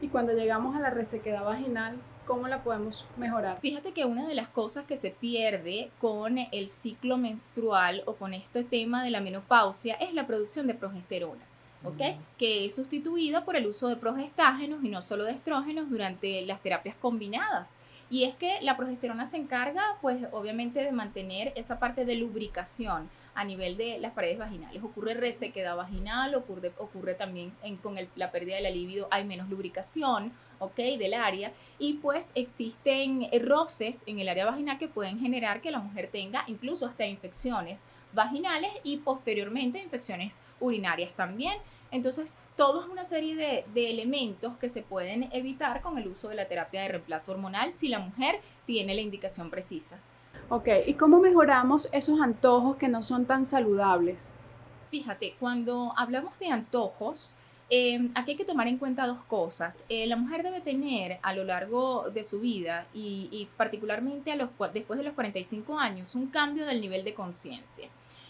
Y 0.00 0.08
cuando 0.08 0.34
llegamos 0.34 0.76
a 0.76 0.80
la 0.80 0.90
resequedad 0.90 1.44
vaginal, 1.44 1.96
¿Cómo 2.26 2.48
la 2.48 2.64
podemos 2.64 3.04
mejorar? 3.16 3.60
Fíjate 3.60 3.92
que 3.92 4.04
una 4.04 4.26
de 4.26 4.34
las 4.34 4.48
cosas 4.48 4.84
que 4.84 4.96
se 4.96 5.12
pierde 5.12 5.92
con 6.00 6.38
el 6.38 6.68
ciclo 6.68 7.18
menstrual 7.18 8.02
o 8.04 8.16
con 8.16 8.34
este 8.34 8.64
tema 8.64 9.04
de 9.04 9.10
la 9.10 9.20
menopausia 9.20 9.94
es 9.94 10.12
la 10.12 10.26
producción 10.26 10.66
de 10.66 10.74
progesterona. 10.74 11.44
¿ok? 11.84 12.18
Que 12.36 12.66
es 12.66 12.74
sustituida 12.74 13.44
por 13.44 13.54
el 13.54 13.66
uso 13.66 13.86
de 13.86 13.94
progestágenos 13.94 14.82
y 14.82 14.88
no 14.88 15.02
solo 15.02 15.24
de 15.24 15.32
estrógenos 15.32 15.88
durante 15.88 16.42
las 16.42 16.60
terapias 16.60 16.96
combinadas. 16.96 17.76
Y 18.08 18.24
es 18.24 18.34
que 18.36 18.60
la 18.62 18.76
progesterona 18.76 19.26
se 19.26 19.36
encarga, 19.36 19.82
pues 20.00 20.26
obviamente, 20.32 20.82
de 20.82 20.92
mantener 20.92 21.52
esa 21.56 21.78
parte 21.78 22.04
de 22.04 22.14
lubricación 22.14 23.08
a 23.34 23.44
nivel 23.44 23.76
de 23.76 23.98
las 23.98 24.12
paredes 24.12 24.38
vaginales. 24.38 24.82
Ocurre 24.82 25.14
resequedad 25.14 25.76
vaginal, 25.76 26.34
ocurre, 26.34 26.72
ocurre 26.78 27.14
también 27.14 27.52
con 27.82 27.96
la 28.14 28.30
pérdida 28.30 28.56
de 28.56 28.62
la 28.62 28.70
libido, 28.70 29.08
hay 29.10 29.24
menos 29.24 29.50
lubricación, 29.50 30.32
¿ok? 30.58 30.76
Del 30.76 31.14
área. 31.14 31.52
Y 31.78 31.94
pues 31.94 32.30
existen 32.34 33.28
roces 33.44 34.02
en 34.06 34.20
el 34.20 34.28
área 34.28 34.46
vaginal 34.46 34.78
que 34.78 34.88
pueden 34.88 35.18
generar 35.18 35.60
que 35.60 35.70
la 35.70 35.80
mujer 35.80 36.08
tenga 36.10 36.44
incluso 36.46 36.86
hasta 36.86 37.06
infecciones 37.06 37.84
vaginales 38.14 38.70
y 38.82 38.98
posteriormente 38.98 39.82
infecciones 39.82 40.40
urinarias 40.58 41.12
también. 41.12 41.58
Entonces, 41.90 42.34
todo 42.56 42.82
es 42.82 42.88
una 42.88 43.04
serie 43.04 43.36
de, 43.36 43.64
de, 43.72 43.90
elementos 43.90 44.56
que 44.58 44.68
se 44.68 44.82
pueden 44.82 45.28
evitar 45.32 45.82
con 45.82 45.98
el 45.98 46.08
uso 46.08 46.28
de 46.28 46.34
la 46.34 46.48
terapia 46.48 46.82
de 46.82 46.88
reemplazo 46.88 47.32
hormonal 47.32 47.72
si 47.72 47.88
la 47.88 47.98
mujer 47.98 48.40
tiene 48.66 48.94
la 48.94 49.00
indicación 49.00 49.50
precisa. 49.50 49.98
Ok, 50.48 50.68
¿y 50.86 50.94
cómo 50.94 51.20
mejoramos 51.20 51.88
esos 51.92 52.20
antojos 52.20 52.76
que 52.76 52.88
no 52.88 53.02
son 53.02 53.26
tan 53.26 53.44
saludables? 53.44 54.34
Fíjate, 54.90 55.34
cuando 55.40 55.92
hablamos 55.96 56.38
de 56.38 56.48
antojos, 56.48 57.34
eh, 57.68 58.10
aquí 58.14 58.32
hay 58.32 58.36
que 58.36 58.44
tomar 58.44 58.68
en 58.68 58.78
cuenta 58.78 59.06
dos 59.06 59.20
cosas. 59.22 59.82
Eh, 59.88 60.06
la 60.06 60.16
mujer 60.16 60.44
debe 60.44 60.60
tener 60.60 61.18
a 61.22 61.34
lo 61.34 61.42
largo 61.42 62.10
de 62.10 62.22
su 62.22 62.40
vida 62.40 62.86
y, 62.94 63.28
y 63.32 63.48
particularmente 63.56 64.30
a 64.30 64.36
los, 64.36 64.50
después 64.72 64.98
de 64.98 65.04
los 65.04 65.14
45 65.14 65.78
años 65.78 66.14
un 66.14 66.28
cambio 66.28 66.64
del 66.64 66.80
nivel 66.80 67.04
de 67.04 67.14
conciencia. 67.14 67.88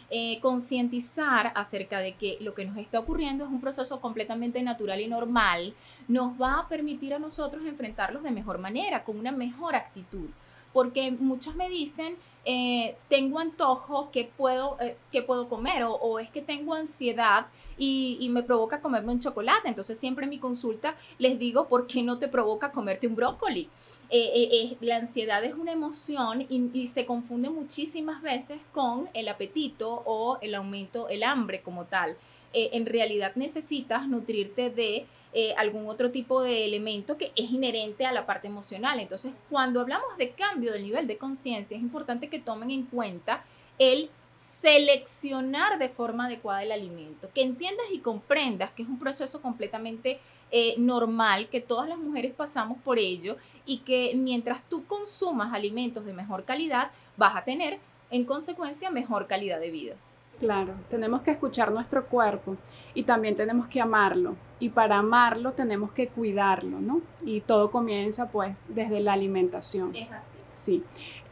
Eh, 0.09 0.39
concientizar 0.41 1.51
acerca 1.57 1.99
de 1.99 2.15
que 2.15 2.39
lo 2.41 2.55
que 2.55 2.65
nos 2.65 2.77
está 2.77 3.01
ocurriendo 3.01 3.45
es 3.45 3.51
un 3.51 3.61
proceso 3.61 4.01
completamente 4.01 4.63
natural 4.63 5.01
y 5.01 5.09
normal, 5.09 5.75
nos 6.07 6.41
va 6.41 6.61
a 6.61 6.69
permitir 6.69 7.13
a 7.13 7.19
nosotros 7.19 7.67
enfrentarlos 7.67 8.23
de 8.23 8.31
mejor 8.31 8.59
manera, 8.59 9.03
con 9.03 9.19
una 9.19 9.33
mejor 9.33 9.75
actitud. 9.75 10.29
Porque 10.73 11.11
muchos 11.11 11.57
me 11.57 11.69
dicen, 11.69 12.17
eh, 12.49 12.95
tengo 13.09 13.41
antojo, 13.41 14.11
¿qué 14.13 14.31
puedo, 14.37 14.79
eh, 14.81 14.97
puedo 15.27 15.49
comer? 15.49 15.83
O, 15.83 16.21
es 16.21 16.31
que 16.31 16.41
tengo 16.41 16.75
ansiedad 16.75 17.47
y, 17.77 18.29
me 18.31 18.45
provoca 18.45 18.81
comerme 18.81 19.13
un 19.13 19.21
chocolate. 19.21 19.69
Entonces 19.69 19.99
siempre 19.99 20.25
en 20.25 20.31
mi 20.31 20.39
consulta 20.39 20.95
les 21.19 21.41
digo, 21.41 21.67
¿por 21.67 21.89
qué 21.89 22.05
no 22.05 22.19
te 22.19 22.29
provoca 22.29 22.71
comerte 22.71 23.09
un 23.09 23.17
brócoli? 23.17 23.69
Eh, 24.11 24.77
la 24.81 24.97
ansiedad 24.97 25.43
es 25.43 25.55
una 25.55 25.73
emoción 25.73 26.43
y, 26.49 26.71
y, 26.73 26.87
se 26.87 27.05
confunde 27.05 27.51
muchísimas 27.51 28.23
veces 28.23 28.61
con 28.73 29.09
el 29.13 29.29
apetito 29.29 30.05
o 30.07 30.39
el 30.41 30.55
aumento, 30.55 31.09
el 31.09 31.25
hambre 31.25 31.63
como 31.63 31.87
tal. 31.87 32.17
en 32.53 32.87
realidad 32.87 33.33
necesitas 33.35 34.09
nutrirte 34.09 34.71
de 34.71 35.07
eh, 35.39 35.53
algún 35.59 35.87
otro 35.87 36.11
tipo 36.11 36.41
de 36.41 36.65
elemento 36.65 37.19
que 37.19 37.31
es 37.37 37.51
inherente 37.51 38.07
a 38.07 38.13
la 38.13 38.25
parte 38.25 38.47
emocional. 38.47 39.01
Entonces, 39.01 39.35
cuando 39.51 39.83
hablamos 39.83 40.17
de 40.17 40.31
cambio 40.31 40.73
del 40.73 40.85
nivel 40.85 41.07
de 41.07 41.19
conciencia, 41.19 41.77
es 41.77 41.83
importante 41.83 42.31
que 42.31 42.39
tomen 42.39 42.71
en 42.71 42.85
cuenta 42.85 43.45
el 43.79 44.09
seleccionar 44.35 45.79
de 45.79 45.91
forma 45.91 46.25
adecuada 46.25 46.63
el 46.63 46.73
alimento, 46.73 47.29
que 47.35 47.43
entiendas 47.43 47.85
y 47.93 47.99
comprendas 47.99 48.71
que 48.71 48.85
es 48.85 48.89
un 48.89 48.99
proceso 48.99 49.43
completamente 49.43 50.21
eh, 50.53 50.75
normal, 50.79 51.51
que 51.51 51.61
todas 51.61 51.87
las 51.87 51.99
mujeres 51.99 52.33
pasamos 52.33 52.79
por 52.83 52.99
ello 52.99 53.37
y 53.67 53.81
que 53.81 54.15
mientras 54.15 54.67
tú 54.71 54.87
consumas 54.87 55.53
alimentos 55.53 56.07
de 56.07 56.15
mejor 56.15 56.47
calidad, 56.47 56.93
vas 57.19 57.37
a 57.37 57.45
tener 57.45 57.79
en 58.11 58.25
consecuencia 58.25 58.89
mejor 58.89 59.27
calidad 59.27 59.61
de 59.61 59.71
vida. 59.71 59.97
Claro, 60.39 60.75
tenemos 60.91 61.23
que 61.23 61.31
escuchar 61.31 61.73
nuestro 61.73 62.07
cuerpo 62.07 62.57
y 62.95 63.05
también 63.05 63.37
tenemos 63.37 63.69
que 63.69 63.81
amarlo. 63.81 64.37
Y 64.61 64.69
para 64.69 64.99
amarlo 64.99 65.53
tenemos 65.53 65.93
que 65.93 66.09
cuidarlo, 66.09 66.79
¿no? 66.81 67.01
Y 67.25 67.41
todo 67.41 67.71
comienza 67.71 68.31
pues 68.31 68.67
desde 68.69 69.01
la 69.01 69.15
alimentación. 69.15 69.95
Es 69.97 70.11
así. 70.11 70.37
Sí. 70.53 70.85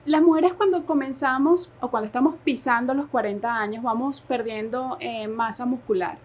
Las 0.07 0.23
mujeres 0.23 0.53
cuando 0.53 0.85
comenzamos 0.85 1.71
o 1.81 1.89
cuando 1.91 2.07
estamos 2.07 2.35
pisando 2.45 2.93
los 2.95 3.07
40 3.07 3.55
años 3.55 3.83
vamos 3.83 4.21
perdiendo 4.21 4.97
eh, 5.01 5.29
masa 5.29 5.65
muscular. 5.67 6.19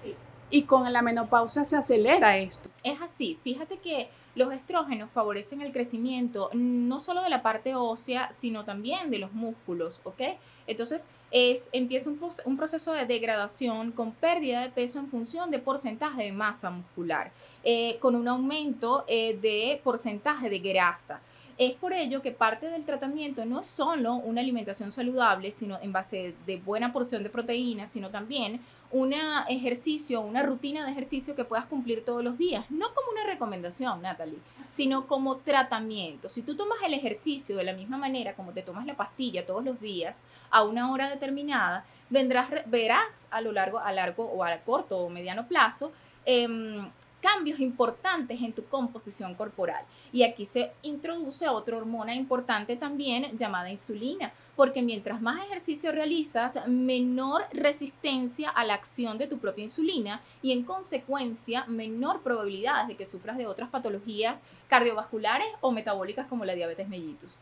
Sí. 0.00 0.14
Y 0.50 0.62
con 0.62 0.92
la 0.92 1.02
menopausia 1.02 1.64
se 1.64 1.76
acelera 1.76 2.38
esto. 2.38 2.68
Es 2.84 3.00
así. 3.02 3.38
Fíjate 3.42 3.78
que 3.78 4.08
los 4.36 4.52
estrógenos 4.52 5.10
favorecen 5.10 5.62
el 5.62 5.72
crecimiento 5.72 6.50
no 6.52 7.00
solo 7.00 7.22
de 7.22 7.30
la 7.30 7.42
parte 7.42 7.74
ósea, 7.74 8.30
sino 8.32 8.64
también 8.64 9.10
de 9.10 9.18
los 9.18 9.32
músculos, 9.32 10.00
¿ok? 10.04 10.20
Entonces, 10.66 11.08
es, 11.30 11.68
empieza 11.72 12.10
un, 12.10 12.56
proceso 12.56 12.92
de 12.92 13.06
degradación 13.06 13.92
con 13.92 14.12
pérdida 14.12 14.62
de 14.62 14.70
peso 14.70 14.98
en 14.98 15.08
función 15.08 15.50
de 15.50 15.58
porcentaje 15.58 16.24
de 16.24 16.32
masa 16.32 16.70
muscular, 16.70 17.32
eh, 17.62 17.98
con 18.00 18.14
un 18.14 18.28
aumento 18.28 19.04
eh, 19.06 19.38
de 19.40 19.80
porcentaje 19.82 20.50
de 20.50 20.58
grasa. 20.58 21.20
Es 21.58 21.72
por 21.72 21.94
ello 21.94 22.20
que 22.20 22.32
parte 22.32 22.68
del 22.68 22.84
tratamiento 22.84 23.46
no 23.46 23.60
es 23.60 23.66
solo 23.66 24.16
una 24.16 24.42
alimentación 24.42 24.92
saludable, 24.92 25.50
sino 25.50 25.80
en 25.80 25.90
base 25.90 26.34
de 26.44 26.58
buena 26.58 26.92
porción 26.92 27.22
de 27.22 27.30
proteínas, 27.30 27.90
sino 27.90 28.10
también 28.10 28.60
un 28.90 29.14
ejercicio, 29.48 30.20
una 30.20 30.42
rutina 30.42 30.84
de 30.84 30.92
ejercicio 30.92 31.34
que 31.34 31.44
puedas 31.44 31.66
cumplir 31.66 32.04
todos 32.04 32.22
los 32.22 32.38
días, 32.38 32.64
no 32.70 32.86
como 32.94 33.10
una 33.10 33.24
recomendación, 33.24 34.02
Natalie, 34.02 34.38
sino 34.68 35.06
como 35.06 35.36
tratamiento. 35.38 36.30
Si 36.30 36.42
tú 36.42 36.56
tomas 36.56 36.78
el 36.84 36.94
ejercicio 36.94 37.56
de 37.56 37.64
la 37.64 37.72
misma 37.72 37.98
manera 37.98 38.34
como 38.34 38.52
te 38.52 38.62
tomas 38.62 38.86
la 38.86 38.94
pastilla 38.94 39.46
todos 39.46 39.64
los 39.64 39.80
días 39.80 40.24
a 40.50 40.62
una 40.62 40.92
hora 40.92 41.08
determinada, 41.08 41.84
vendrás, 42.10 42.48
verás 42.66 43.26
a 43.30 43.40
lo 43.40 43.52
largo, 43.52 43.78
a 43.78 43.92
largo 43.92 44.24
o 44.24 44.44
a 44.44 44.56
corto 44.58 44.98
o 44.98 45.08
mediano 45.08 45.46
plazo 45.46 45.92
em, 46.24 46.88
cambios 47.20 47.60
importantes 47.60 48.40
en 48.40 48.52
tu 48.52 48.64
composición 48.66 49.34
corporal. 49.34 49.84
Y 50.12 50.22
aquí 50.22 50.46
se 50.46 50.72
introduce 50.82 51.48
otra 51.48 51.76
hormona 51.76 52.14
importante 52.14 52.76
también 52.76 53.36
llamada 53.36 53.70
insulina, 53.70 54.32
porque 54.56 54.82
mientras 54.82 55.20
más 55.20 55.44
ejercicio 55.44 55.92
realizas, 55.92 56.58
menor 56.66 57.44
resistencia 57.52 58.50
a 58.50 58.64
la 58.64 58.74
acción 58.74 59.18
de 59.18 59.26
tu 59.26 59.38
propia 59.38 59.64
insulina 59.64 60.22
y 60.42 60.52
en 60.52 60.64
consecuencia 60.64 61.64
menor 61.66 62.22
probabilidad 62.22 62.86
de 62.86 62.96
que 62.96 63.06
sufras 63.06 63.36
de 63.36 63.46
otras 63.46 63.68
patologías 63.68 64.44
cardiovasculares 64.68 65.46
o 65.60 65.70
metabólicas 65.70 66.26
como 66.26 66.44
la 66.44 66.54
diabetes 66.54 66.88
mellitus. 66.88 67.38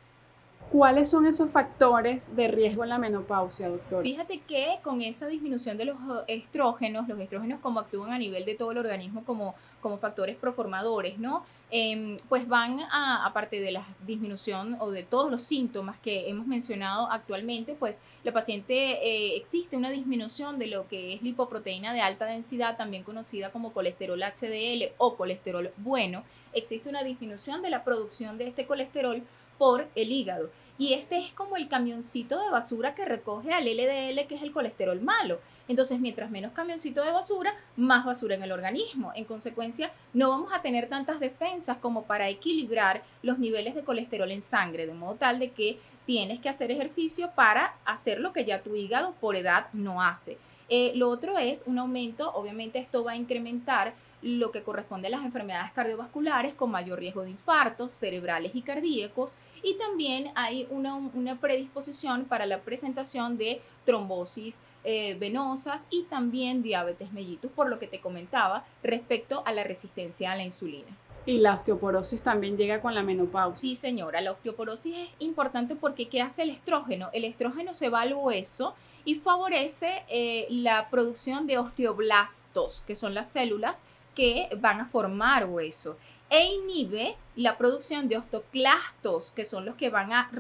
¿Cuáles 0.71 1.09
son 1.09 1.25
esos 1.27 1.51
factores 1.51 2.35
de 2.35 2.49
riesgo 2.49 2.83
en 2.83 2.91
la 2.91 2.99
menopausia, 2.99 3.69
doctor? 3.69 4.03
Fíjate 4.03 4.41
que 4.41 4.79
con 4.83 5.03
esa 5.03 5.27
disminución 5.29 5.77
de 5.77 5.85
los 5.85 5.97
estrógenos, 6.27 7.07
los 7.09 7.19
estrógenos 7.21 7.61
como 7.61 7.79
actúan 7.79 8.13
a 8.13 8.19
nivel 8.19 8.45
de 8.45 8.57
todo 8.57 8.73
el 8.73 8.79
organismo 8.79 9.25
como, 9.25 9.55
como 9.81 9.99
factores 9.99 10.37
proformadores, 10.37 11.19
¿no? 11.19 11.45
Em, 11.71 12.19
pues 12.29 12.49
van 12.49 12.81
a, 12.81 13.25
aparte 13.25 13.61
de 13.61 13.73
la 13.73 13.85
disminución 14.07 14.77
o 14.81 14.91
de 14.91 15.03
todos 15.03 15.31
los 15.31 15.43
síntomas 15.43 15.99
que 15.99 16.29
hemos 16.29 16.47
mencionado 16.47 17.11
actualmente, 17.11 17.75
pues 17.79 18.03
la 18.23 18.33
paciente 18.33 18.75
eh, 18.75 19.37
existe 19.37 19.77
una 19.77 19.91
disminución 19.91 20.59
de 20.59 20.67
lo 20.67 20.89
que 20.89 21.15
es 21.15 21.23
lipoproteína 21.23 21.93
de 21.93 22.01
alta 22.01 22.27
densidad, 22.27 22.77
también 22.77 23.03
conocida 23.03 23.51
como 23.51 23.73
colesterol 23.73 24.21
HDL 24.21 24.93
o 24.99 25.17
colesterol 25.17 25.73
bueno. 25.77 26.25
Existe 26.53 26.89
una 26.89 27.03
disminución 27.03 27.63
de 27.63 27.71
la 27.71 27.83
producción 27.83 28.39
de 28.39 28.47
este 28.47 28.67
colesterol 28.67 29.23
por 29.59 29.89
el 29.95 30.13
hígado. 30.13 30.51
Y 30.77 30.95
este 30.95 31.19
es 31.19 31.31
como 31.33 31.57
el 31.57 31.69
camioncito 31.69 32.41
de 32.43 32.51
basura 32.51 32.95
que 32.95 33.05
recoge 33.05 33.53
al 33.53 33.65
LDL, 33.65 34.27
que 34.27 34.35
es 34.35 34.43
el 34.43 34.53
colesterol 34.53 35.01
malo. 35.01 35.39
Entonces, 35.69 36.01
mientras 36.01 36.31
menos 36.31 36.53
camioncito 36.53 37.03
de 37.03 37.13
basura, 37.13 37.55
más 37.77 38.05
basura 38.05 38.35
en 38.35 38.43
el 38.43 38.53
organismo. 38.53 39.13
En 39.15 39.25
consecuencia, 39.25 39.93
no 40.13 40.31
vamos 40.31 40.53
a 40.53 40.63
tener 40.63 40.89
tantas 40.89 41.21
defensas 41.21 41.79
como 41.79 42.03
para 42.05 42.29
equilibrar 42.29 43.03
los 43.23 43.39
niveles 43.39 43.75
de 43.75 43.85
colesterol 43.85 44.31
en 44.31 44.43
sangre, 44.43 44.87
de 44.87 44.93
modo 44.95 45.15
tal 45.15 45.39
de 45.39 45.53
que 45.53 45.79
tienes 46.07 46.41
que 46.41 46.49
hacer 46.49 46.71
ejercicio 46.71 47.31
para 47.35 47.77
hacer 47.85 48.21
lo 48.21 48.33
que 48.33 48.45
ya 48.45 48.63
tu 48.63 48.75
hígado 48.75 49.15
por 49.21 49.37
edad 49.37 49.69
no 49.73 50.03
hace. 50.03 50.39
Eh, 50.69 50.93
lo 50.97 51.09
otro 51.09 51.39
es 51.39 51.65
un 51.67 51.79
aumento, 51.79 52.33
obviamente 52.35 52.79
esto 52.79 53.05
va 53.05 53.13
a 53.13 53.17
incrementar 53.17 53.95
lo 54.25 54.51
que 54.53 54.63
corresponde 54.63 55.09
a 55.09 55.11
las 55.11 55.25
enfermedades 55.25 55.71
cardiovasculares 55.73 56.55
con 56.55 56.71
mayor 56.71 56.99
riesgo 56.99 57.23
de 57.23 57.31
infartos 57.31 57.93
cerebrales 57.93 58.53
y 58.55 58.63
cardíacos 58.63 59.37
y 59.63 59.75
también 59.75 60.31
hay 60.35 60.67
una, 60.71 61.39
predisposición 61.41 62.25
para 62.25 62.47
la 62.47 62.61
presentación 62.61 63.37
de 63.37 63.61
trombosis 63.85 64.61
eh, 64.83 65.15
venosas 65.21 65.87
y 65.91 66.05
también 66.05 66.63
diabetes 66.63 67.13
mellitus, 67.13 67.53
por 67.53 67.69
lo 67.69 67.79
que 67.79 67.87
te 67.87 68.01
comentaba 68.01 68.65
respecto 68.83 69.43
a 69.45 69.53
la 69.53 69.63
resistencia 69.63 70.33
a 70.33 70.37
la 70.37 70.45
insulina. 70.45 70.89
Y 71.27 71.39
la 71.39 71.55
osteoporosis 71.55 72.23
también 72.23 72.57
llega 72.57 72.81
con 72.81 72.95
la 72.95 73.03
menopausia. 73.03 73.61
Sí, 73.61 73.75
señora, 73.75 74.21
la 74.21 74.33
osteoporosis 74.33 74.95
es 74.97 75.09
importante 75.19 75.77
porque 75.77 76.09
¿qué 76.09 76.23
hace 76.23 76.43
el 76.43 76.51
estrógeno? 76.51 77.11
El 77.13 77.25
estrógeno 77.25 77.75
se 77.75 77.89
va 77.89 78.03
al 78.03 78.15
hueso 78.15 78.75
y 79.07 79.17
favorece 79.17 80.03
eh, 80.09 80.47
la 80.51 80.89
producción 80.91 81.47
de 81.47 81.59
osteoblastos, 81.59 82.83
que 82.87 82.97
son 82.97 83.15
las 83.15 83.31
células 83.31 83.85
que 84.15 84.49
van 84.61 84.81
a 84.81 84.87
formar 84.87 85.47
hueso 85.47 85.97
e 86.31 86.45
inhibe 86.45 87.17
la 87.37 87.57
producción 87.59 88.09
de 88.09 88.17
osteoclastos, 88.17 89.31
que 89.31 89.45
son 89.45 89.65
los 89.65 89.77
que 89.77 89.91
van 89.91 90.13
a 90.13 90.31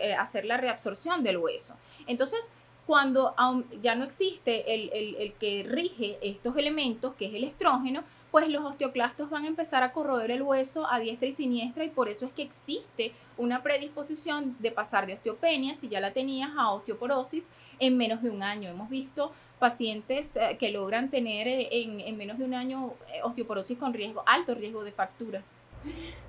eh, 0.00 0.14
hacer 0.14 0.44
la 0.44 0.56
reabsorción 0.56 1.22
del 1.22 1.38
hueso. 1.38 1.76
Entonces, 2.06 2.52
cuando 2.86 3.34
ya 3.82 3.94
no 3.94 4.04
existe 4.04 4.74
el, 4.74 4.90
el, 4.92 5.32
que 5.34 5.64
rige 5.68 6.18
estos 6.22 6.56
elementos, 6.56 7.14
que 7.14 7.26
es 7.26 7.34
el 7.34 7.44
estrógeno, 7.44 8.02
pues 8.30 8.48
los 8.48 8.64
osteoclastos 8.64 9.30
van 9.30 9.44
a 9.44 9.48
empezar 9.48 9.82
a 9.82 9.92
corroer 9.92 10.30
el 10.30 10.42
hueso 10.42 10.86
a 10.90 10.98
diestra 10.98 11.28
y 11.28 11.32
siniestra 11.32 11.84
y 11.84 11.90
por 11.90 12.08
eso 12.08 12.26
es 12.26 12.32
que 12.32 12.42
existe 12.42 13.12
una 13.36 13.62
predisposición 13.62 14.56
de 14.58 14.70
pasar 14.70 15.06
de 15.06 15.14
osteopenia, 15.14 15.74
si 15.74 15.88
ya 15.88 16.00
la 16.00 16.12
tenías, 16.12 16.50
a 16.56 16.70
osteoporosis 16.70 17.48
en 17.78 17.96
menos 17.96 18.22
de 18.22 18.30
un 18.30 18.42
año. 18.42 18.70
Hemos 18.70 18.88
visto 18.88 19.32
pacientes 19.58 20.36
eh, 20.36 20.56
que 20.58 20.70
logran 20.70 21.10
tener 21.10 21.48
eh, 21.48 21.68
en, 21.70 22.00
en 22.00 22.16
menos 22.16 22.38
de 22.38 22.44
un 22.44 22.54
año 22.54 22.94
eh, 23.12 23.20
osteoporosis 23.22 23.78
con 23.78 23.92
riesgo, 23.92 24.22
alto 24.26 24.54
riesgo 24.54 24.84
de 24.84 24.92
fractura. 24.92 25.42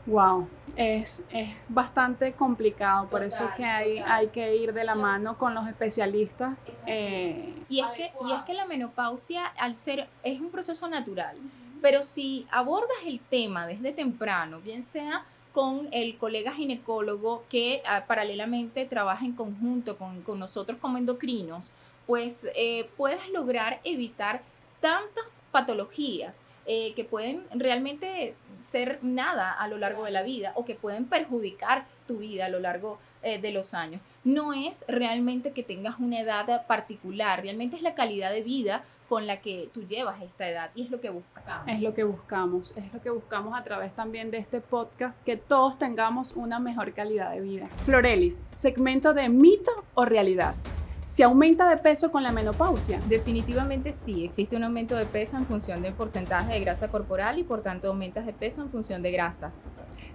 Wow, 0.06 0.48
es, 0.78 1.26
es, 1.32 1.50
bastante 1.68 2.32
complicado, 2.32 3.10
por 3.10 3.22
eso 3.22 3.46
es 3.46 3.52
que 3.56 3.66
hay, 3.66 3.98
hay 4.00 4.28
que 4.28 4.56
ir 4.56 4.74
de 4.74 4.86
la 4.86 4.96
mano 4.96 5.38
con 5.38 5.54
los 5.54 5.68
especialistas. 5.68 6.72
y, 6.88 7.80
es 7.82 7.88
que, 7.96 8.12
y 8.26 8.32
es 8.32 8.42
que 8.44 8.54
la 8.54 8.66
menopausia, 8.66 9.46
al 9.46 9.76
ser, 9.76 10.08
es 10.24 10.40
un 10.40 10.50
proceso 10.50 10.88
natural, 10.88 11.36
pero 11.82 12.04
si 12.04 12.48
abordas 12.52 12.98
el 13.06 13.20
tema 13.20 13.68
desde 13.68 13.92
temprano, 13.92 14.62
bien 14.62 14.84
sea 14.84 15.26
con 15.54 15.90
el 15.92 16.18
colega 16.18 16.54
ginecólogo 16.54 17.44
que 17.50 17.82
ah, 17.86 18.06
paralelamente 18.08 18.86
trabaja 18.86 19.26
en 19.26 19.34
conjunto 19.34 19.98
con, 19.98 20.24
nosotros 20.40 20.78
como 20.80 20.98
endocrinos, 20.98 21.72
pues 22.08 22.48
eh, 22.56 22.90
puedas 22.98 23.30
lograr 23.30 23.82
evitar 23.84 24.42
tantas 24.80 25.44
patologías 25.52 26.46
eh, 26.66 26.94
que 26.96 27.04
pueden 27.04 27.44
realmente 27.54 28.36
ser 28.62 29.00
nada 29.02 29.52
a 29.52 29.68
lo 29.68 29.78
largo 29.78 30.06
de 30.06 30.12
la 30.12 30.24
vida 30.24 30.54
o 30.56 30.66
que 30.66 30.76
pueden 30.76 31.06
perjudicar 31.06 31.86
tu 32.08 32.20
vida 32.20 32.46
a 32.46 32.50
lo 32.50 32.60
largo 32.60 33.00
eh, 33.24 33.40
de 33.40 33.52
los 33.52 33.74
años. 33.74 34.02
No 34.24 34.54
es 34.54 34.86
realmente 34.88 35.52
que 35.52 35.64
tengas 35.64 36.00
una 36.00 36.20
edad 36.20 36.66
particular, 36.68 37.42
realmente 37.42 37.76
es 37.76 37.82
la 37.82 37.96
calidad 37.96 38.32
de 38.32 38.42
vida 38.42 38.84
con 39.12 39.28
la 39.28 39.42
que 39.42 39.70
tú 39.74 39.86
llevas 39.86 40.22
esta 40.22 40.48
edad 40.48 40.72
y 40.74 40.84
es 40.84 40.90
lo 40.90 41.02
que 41.02 41.10
buscamos. 41.10 41.68
Es 41.68 41.82
lo 41.82 41.94
que 41.94 42.06
buscamos, 42.06 42.74
es 42.78 42.94
lo 42.94 43.02
que 43.02 43.10
buscamos 43.10 43.60
a 43.60 43.62
través 43.62 43.94
también 43.94 44.32
de 44.32 44.38
este 44.38 44.62
podcast, 44.62 45.22
que 45.26 45.36
todos 45.36 45.78
tengamos 45.78 46.38
una 46.38 46.62
mejor 46.62 46.94
calidad 46.94 47.34
de 47.34 47.42
vida. 47.42 47.68
Florelis, 47.84 48.42
segmento 48.52 49.14
de 49.14 49.28
mito 49.28 49.70
o 49.96 50.06
realidad. 50.06 50.56
¿Se 51.04 51.26
aumenta 51.26 51.70
de 51.70 51.76
peso 51.76 52.10
con 52.10 52.24
la 52.24 52.32
menopausia? 52.32 53.02
Definitivamente 53.10 53.94
sí, 54.06 54.24
existe 54.24 54.56
un 54.56 54.64
aumento 54.64 54.96
de 54.96 55.06
peso 55.06 55.36
en 55.36 55.46
función 55.46 55.82
del 55.82 55.94
porcentaje 55.94 56.54
de 56.54 56.62
grasa 56.62 56.88
corporal 56.88 57.38
y 57.38 57.44
por 57.44 57.62
tanto 57.64 57.90
aumentas 57.90 58.26
de 58.26 58.32
peso 58.32 58.62
en 58.62 58.70
función 58.70 59.02
de 59.02 59.12
grasa. 59.12 59.52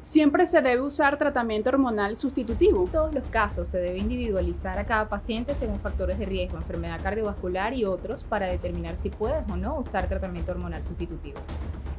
¿Siempre 0.06 0.46
se 0.46 0.62
debe 0.62 0.82
usar 0.82 1.18
tratamiento 1.18 1.68
hormonal 1.68 2.16
sustitutivo? 2.16 2.84
En 2.84 2.92
todos 2.92 3.12
los 3.12 3.26
casos 3.26 3.68
se 3.68 3.78
debe 3.78 3.98
individualizar 3.98 4.78
a 4.78 4.84
cada 4.84 5.08
paciente 5.08 5.56
según 5.56 5.80
factores 5.80 6.16
de 6.16 6.26
riesgo, 6.26 6.58
enfermedad 6.58 7.00
cardiovascular 7.02 7.74
y 7.74 7.84
otros 7.84 8.22
para 8.22 8.46
determinar 8.46 8.94
si 8.94 9.10
puedes 9.10 9.42
o 9.50 9.56
no 9.56 9.80
usar 9.80 10.08
tratamiento 10.08 10.52
hormonal 10.52 10.84
sustitutivo. 10.84 11.40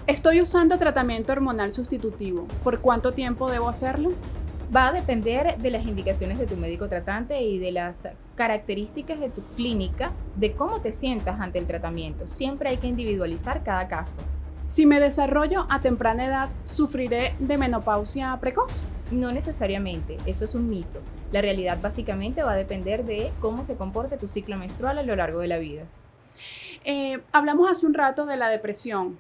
Estoy 0.08 0.40
usando 0.40 0.78
tratamiento 0.78 1.34
hormonal 1.34 1.74
sustitutivo. 1.74 2.48
¿Por 2.64 2.80
cuánto 2.80 3.12
tiempo 3.12 3.52
debo 3.52 3.68
hacerlo? 3.68 4.12
Va 4.74 4.88
a 4.88 4.94
depender 4.94 5.58
de 5.58 5.70
las 5.70 5.86
indicaciones 5.86 6.40
de 6.40 6.48
tu 6.48 6.56
médico 6.56 6.88
tratante 6.88 7.42
y 7.42 7.60
de 7.60 7.74
las 7.74 8.08
características 8.36 9.20
de 9.20 9.32
tu 9.32 9.42
clínica, 9.58 10.14
de 10.38 10.54
cómo 10.54 10.80
te 10.80 10.94
sientas 10.94 11.42
ante 11.42 11.60
el 11.60 11.68
tratamiento. 11.68 12.26
Siempre 12.26 12.70
hay 12.70 12.78
que 12.78 12.88
individualizar 12.88 13.66
cada 13.66 13.90
caso. 13.90 14.22
Si 14.68 14.86
me 14.86 15.00
desarrollo 15.00 15.66
a 15.70 15.80
temprana 15.80 16.26
edad, 16.26 16.50
¿sufriré 16.66 17.34
de 17.40 17.58
menopausia 17.58 18.38
precoz? 18.42 18.84
No 19.12 19.32
necesariamente, 19.32 20.18
eso 20.26 20.44
es 20.44 20.56
un 20.56 20.70
mito. 20.70 21.00
La 21.32 21.40
realidad 21.40 21.80
básicamente 21.82 22.44
va 22.44 22.52
a 22.52 22.58
depender 22.58 23.06
de 23.06 23.32
cómo 23.40 23.64
se 23.64 23.78
comporte 23.78 24.18
tu 24.18 24.28
ciclo 24.28 24.58
menstrual 24.58 24.98
a 24.98 25.04
lo 25.04 25.16
largo 25.16 25.40
de 25.40 25.48
la 25.48 25.58
vida. 25.58 25.84
Eh, 26.84 27.22
hablamos 27.32 27.72
hace 27.72 27.86
un 27.86 27.94
rato 27.94 28.26
de 28.26 28.36
la 28.36 28.50
depresión 28.50 29.18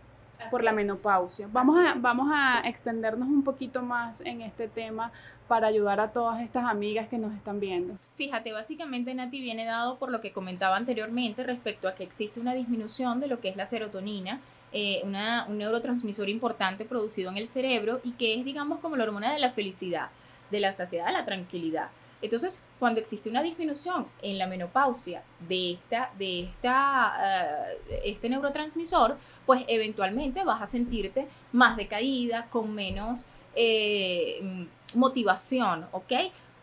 por 0.51 0.65
la 0.65 0.73
menopausia. 0.73 1.47
Vamos 1.53 1.77
a, 1.79 1.93
vamos 1.95 2.29
a 2.29 2.67
extendernos 2.67 3.29
un 3.29 3.45
poquito 3.45 3.81
más 3.81 4.19
en 4.19 4.41
este 4.41 4.67
tema 4.67 5.13
para 5.47 5.67
ayudar 5.67 6.01
a 6.01 6.11
todas 6.11 6.41
estas 6.41 6.65
amigas 6.65 7.07
que 7.07 7.17
nos 7.17 7.33
están 7.33 7.61
viendo? 7.61 7.97
Fíjate, 8.15 8.51
básicamente 8.51 9.13
Nati 9.13 9.39
viene 9.39 9.63
dado 9.63 9.97
por 9.97 10.11
lo 10.11 10.19
que 10.19 10.33
comentaba 10.33 10.75
anteriormente 10.75 11.43
respecto 11.43 11.87
a 11.87 11.95
que 11.95 12.03
existe 12.03 12.41
una 12.41 12.53
disminución 12.53 13.21
de 13.21 13.27
lo 13.27 13.39
que 13.39 13.47
es 13.47 13.55
la 13.55 13.65
serotonina, 13.65 14.41
eh, 14.73 15.01
una, 15.03 15.45
un 15.47 15.57
neurotransmisor 15.57 16.29
importante 16.29 16.85
producido 16.85 17.31
en 17.31 17.37
el 17.37 17.47
cerebro 17.47 18.01
y 18.03 18.11
que 18.13 18.35
es, 18.35 18.45
digamos, 18.45 18.79
como 18.79 18.95
la 18.95 19.03
hormona 19.03 19.31
de 19.33 19.39
la 19.39 19.51
felicidad, 19.51 20.09
de 20.51 20.59
la 20.59 20.73
saciedad, 20.73 21.07
de 21.07 21.13
la 21.13 21.25
tranquilidad. 21.25 21.89
Entonces, 22.21 22.63
cuando 22.79 22.99
existe 22.99 23.29
una 23.29 23.43
disminución 23.43 24.07
en 24.21 24.37
la 24.39 24.47
menopausia 24.47 25.21
de, 25.47 25.73
esta, 25.73 26.11
de 26.17 26.45
esta, 26.45 27.75
eh, 27.89 28.01
este 28.05 28.27
neurotransmisor, 28.29 29.17
pues 29.45 29.63
eventualmente 29.67 30.43
vas 30.43 30.61
a 30.61 30.65
sentirte 30.65 31.27
más 31.51 31.77
decaída, 31.77 32.47
con 32.49 32.73
menos 32.73 33.27
eh, 33.55 34.67
motivación, 34.93 35.87
¿ok? 35.91 36.13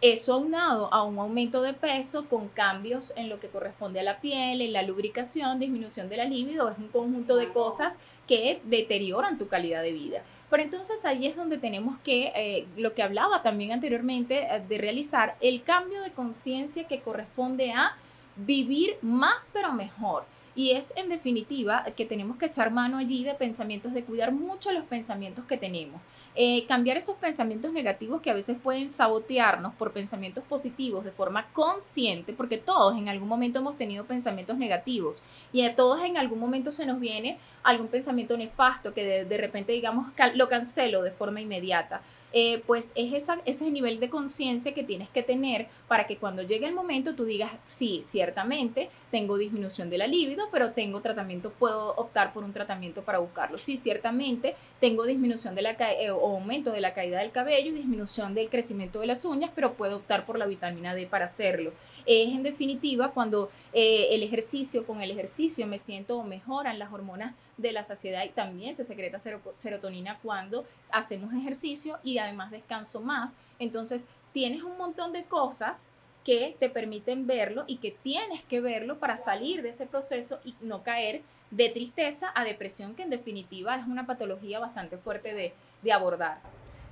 Eso 0.04 0.34
aunado 0.34 0.92
a 0.92 1.02
un 1.02 1.18
aumento 1.18 1.62
de 1.62 1.72
peso 1.72 2.28
con 2.28 2.48
cambios 2.48 3.14
en 3.16 3.30
lo 3.30 3.40
que 3.40 3.48
corresponde 3.48 4.00
a 4.00 4.02
la 4.02 4.20
piel, 4.20 4.60
en 4.60 4.74
la 4.74 4.82
lubricación, 4.82 5.58
disminución 5.58 6.10
de 6.10 6.18
la 6.18 6.26
libido, 6.26 6.68
es 6.68 6.76
un 6.76 6.88
conjunto 6.88 7.36
de 7.36 7.48
cosas 7.48 7.98
que 8.28 8.60
deterioran 8.64 9.38
tu 9.38 9.48
calidad 9.48 9.80
de 9.80 9.92
vida. 9.92 10.22
Pero 10.50 10.62
entonces 10.62 11.06
ahí 11.06 11.26
es 11.26 11.36
donde 11.36 11.56
tenemos 11.56 11.98
que, 12.00 12.32
eh, 12.34 12.66
lo 12.76 12.92
que 12.92 13.02
hablaba 13.02 13.42
también 13.42 13.72
anteriormente, 13.72 14.40
eh, 14.40 14.62
de 14.68 14.76
realizar 14.76 15.36
el 15.40 15.62
cambio 15.62 16.02
de 16.02 16.12
conciencia 16.12 16.86
que 16.86 17.00
corresponde 17.00 17.72
a 17.72 17.96
vivir 18.36 18.98
más 19.00 19.48
pero 19.54 19.72
mejor. 19.72 20.26
Y 20.54 20.72
es 20.72 20.92
en 20.96 21.08
definitiva 21.08 21.82
que 21.96 22.04
tenemos 22.04 22.36
que 22.36 22.44
echar 22.44 22.70
mano 22.70 22.98
allí 22.98 23.24
de 23.24 23.32
pensamientos, 23.32 23.94
de 23.94 24.04
cuidar 24.04 24.32
mucho 24.32 24.70
los 24.70 24.84
pensamientos 24.84 25.46
que 25.46 25.56
tenemos. 25.56 26.02
Eh, 26.36 26.66
cambiar 26.66 26.96
esos 26.96 27.14
pensamientos 27.16 27.72
negativos 27.72 28.20
que 28.20 28.28
a 28.28 28.34
veces 28.34 28.56
pueden 28.60 28.90
sabotearnos 28.90 29.72
por 29.74 29.92
pensamientos 29.92 30.42
positivos 30.42 31.04
de 31.04 31.12
forma 31.12 31.46
consciente, 31.52 32.32
porque 32.32 32.58
todos 32.58 32.98
en 32.98 33.08
algún 33.08 33.28
momento 33.28 33.60
hemos 33.60 33.78
tenido 33.78 34.04
pensamientos 34.04 34.58
negativos 34.58 35.22
y 35.52 35.64
a 35.64 35.76
todos 35.76 36.02
en 36.02 36.16
algún 36.16 36.40
momento 36.40 36.72
se 36.72 36.86
nos 36.86 36.98
viene 36.98 37.38
algún 37.62 37.86
pensamiento 37.86 38.36
nefasto 38.36 38.92
que 38.92 39.04
de, 39.04 39.24
de 39.24 39.38
repente 39.38 39.70
digamos 39.70 40.08
lo 40.34 40.48
cancelo 40.48 41.02
de 41.02 41.12
forma 41.12 41.40
inmediata. 41.40 42.02
Eh, 42.36 42.64
pues 42.66 42.90
es 42.96 43.12
esa, 43.12 43.40
ese 43.44 43.70
nivel 43.70 44.00
de 44.00 44.10
conciencia 44.10 44.74
que 44.74 44.82
tienes 44.82 45.08
que 45.08 45.22
tener 45.22 45.68
para 45.86 46.08
que 46.08 46.16
cuando 46.16 46.42
llegue 46.42 46.66
el 46.66 46.74
momento 46.74 47.14
tú 47.14 47.24
digas, 47.24 47.52
sí, 47.68 48.02
ciertamente 48.04 48.88
tengo 49.12 49.38
disminución 49.38 49.88
de 49.88 49.98
la 49.98 50.08
libido, 50.08 50.48
pero 50.50 50.72
tengo 50.72 51.00
tratamiento, 51.00 51.50
puedo 51.50 51.94
optar 51.94 52.32
por 52.32 52.42
un 52.42 52.52
tratamiento 52.52 53.02
para 53.02 53.20
buscarlo. 53.20 53.56
Sí, 53.56 53.76
ciertamente 53.76 54.56
tengo 54.80 55.06
disminución 55.06 55.54
de 55.54 55.62
la 55.62 55.76
eh, 55.78 56.10
o 56.10 56.34
aumento 56.34 56.72
de 56.72 56.80
la 56.80 56.92
caída 56.92 57.20
del 57.20 57.30
cabello, 57.30 57.72
disminución 57.72 58.34
del 58.34 58.48
crecimiento 58.48 58.98
de 58.98 59.06
las 59.06 59.24
uñas, 59.24 59.52
pero 59.54 59.74
puedo 59.74 59.98
optar 59.98 60.26
por 60.26 60.36
la 60.36 60.46
vitamina 60.46 60.92
D 60.92 61.06
para 61.06 61.26
hacerlo. 61.26 61.70
Es 62.04 62.30
en 62.30 62.42
definitiva 62.42 63.12
cuando 63.12 63.48
eh, 63.72 64.08
el 64.10 64.24
ejercicio, 64.24 64.84
con 64.84 65.02
el 65.02 65.12
ejercicio 65.12 65.68
me 65.68 65.78
siento 65.78 66.20
mejoran 66.24 66.80
las 66.80 66.92
hormonas 66.92 67.34
de 67.56 67.72
la 67.72 67.84
saciedad 67.84 68.24
y 68.24 68.30
también 68.30 68.76
se 68.76 68.84
secreta 68.84 69.18
serotonina 69.56 70.18
cuando 70.22 70.64
hacemos 70.90 71.32
ejercicio 71.34 71.98
y 72.02 72.18
además 72.18 72.50
descanso 72.50 73.00
más. 73.00 73.36
Entonces, 73.58 74.06
tienes 74.32 74.62
un 74.62 74.76
montón 74.76 75.12
de 75.12 75.24
cosas 75.24 75.90
que 76.24 76.56
te 76.58 76.70
permiten 76.70 77.26
verlo 77.26 77.64
y 77.66 77.76
que 77.76 77.90
tienes 77.90 78.42
que 78.42 78.60
verlo 78.60 78.98
para 78.98 79.16
salir 79.16 79.62
de 79.62 79.68
ese 79.68 79.86
proceso 79.86 80.40
y 80.44 80.54
no 80.60 80.82
caer 80.82 81.22
de 81.50 81.68
tristeza 81.68 82.32
a 82.34 82.44
depresión, 82.44 82.94
que 82.94 83.02
en 83.02 83.10
definitiva 83.10 83.76
es 83.76 83.86
una 83.86 84.06
patología 84.06 84.58
bastante 84.58 84.96
fuerte 84.96 85.34
de, 85.34 85.52
de 85.82 85.92
abordar. 85.92 86.38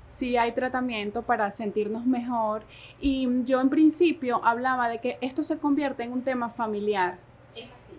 Sí 0.05 0.37
hay 0.37 0.53
tratamiento 0.53 1.23
para 1.23 1.51
sentirnos 1.51 2.05
mejor 2.05 2.63
y 3.01 3.29
yo 3.45 3.61
en 3.61 3.71
principio 3.71 4.45
hablaba 4.45 4.89
de 4.89 4.99
que 4.99 5.17
esto 5.21 5.43
se 5.43 5.59
convierte 5.59 6.03
en 6.03 6.13
un 6.13 6.23
tema 6.23 6.51
familiar 6.51 7.19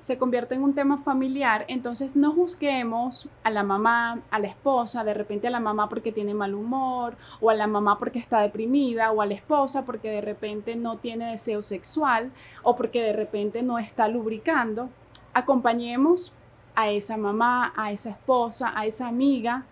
se 0.04 0.18
convierte 0.18 0.54
en 0.54 0.64
un 0.64 0.74
tema 0.74 0.98
familiar, 0.98 1.64
entonces 1.70 2.18
no 2.18 2.34
juzguemos 2.34 3.30
a 3.42 3.50
la 3.50 3.64
mamá, 3.64 4.20
a 4.32 4.40
la 4.40 4.50
esposa, 4.50 5.06
de 5.06 5.14
repente 5.14 5.48
a 5.48 5.50
la 5.50 5.62
mamá 5.62 5.88
porque 5.88 6.12
tiene 6.12 6.34
mal 6.34 6.56
humor, 6.56 7.16
o 7.40 7.50
a 7.50 7.54
la 7.54 7.68
mamá 7.68 7.98
porque 7.98 8.20
está 8.20 8.42
deprimida, 8.42 9.14
o 9.14 9.22
a 9.22 9.26
la 9.26 9.36
esposa 9.36 9.86
porque 9.86 10.10
de 10.10 10.20
repente 10.20 10.76
no 10.76 10.98
tiene 10.98 11.32
deseo 11.32 11.62
sexual, 11.62 12.32
o 12.64 12.76
porque 12.76 13.02
de 13.02 13.14
repente 13.14 13.64
no 13.64 13.80
está 13.80 14.10
lubricando. 14.10 14.90
Acompañemos 15.34 16.34
a 16.76 16.90
esa 16.90 17.16
mamá, 17.16 17.72
a 17.78 17.94
esa 17.94 18.10
esposa, 18.10 18.74
a 18.76 18.86
esa 18.86 19.08
amiga, 19.08 19.64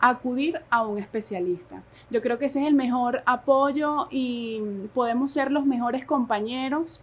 acudir 0.00 0.62
a 0.70 0.82
un 0.86 0.98
especialista. 0.98 1.82
Yo 2.08 2.22
creo 2.22 2.38
que 2.38 2.46
ese 2.46 2.62
es 2.62 2.66
el 2.68 2.74
mejor 2.74 3.22
apoyo 3.26 4.08
y 4.10 4.62
podemos 4.94 5.30
ser 5.30 5.52
los 5.52 5.66
mejores 5.66 6.06
compañeros 6.06 7.02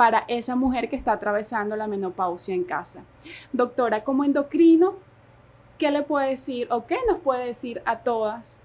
para 0.00 0.24
esa 0.28 0.56
mujer 0.56 0.88
que 0.88 0.96
está 0.96 1.12
atravesando 1.12 1.76
la 1.76 1.86
menopausia 1.86 2.54
en 2.54 2.64
casa. 2.64 3.04
Doctora, 3.52 4.02
como 4.02 4.24
endocrino, 4.24 4.94
¿qué 5.76 5.90
le 5.90 6.00
puede 6.00 6.30
decir 6.30 6.68
o 6.70 6.86
qué 6.86 6.96
nos 7.06 7.18
puede 7.18 7.44
decir 7.44 7.82
a 7.84 7.98
todas 7.98 8.62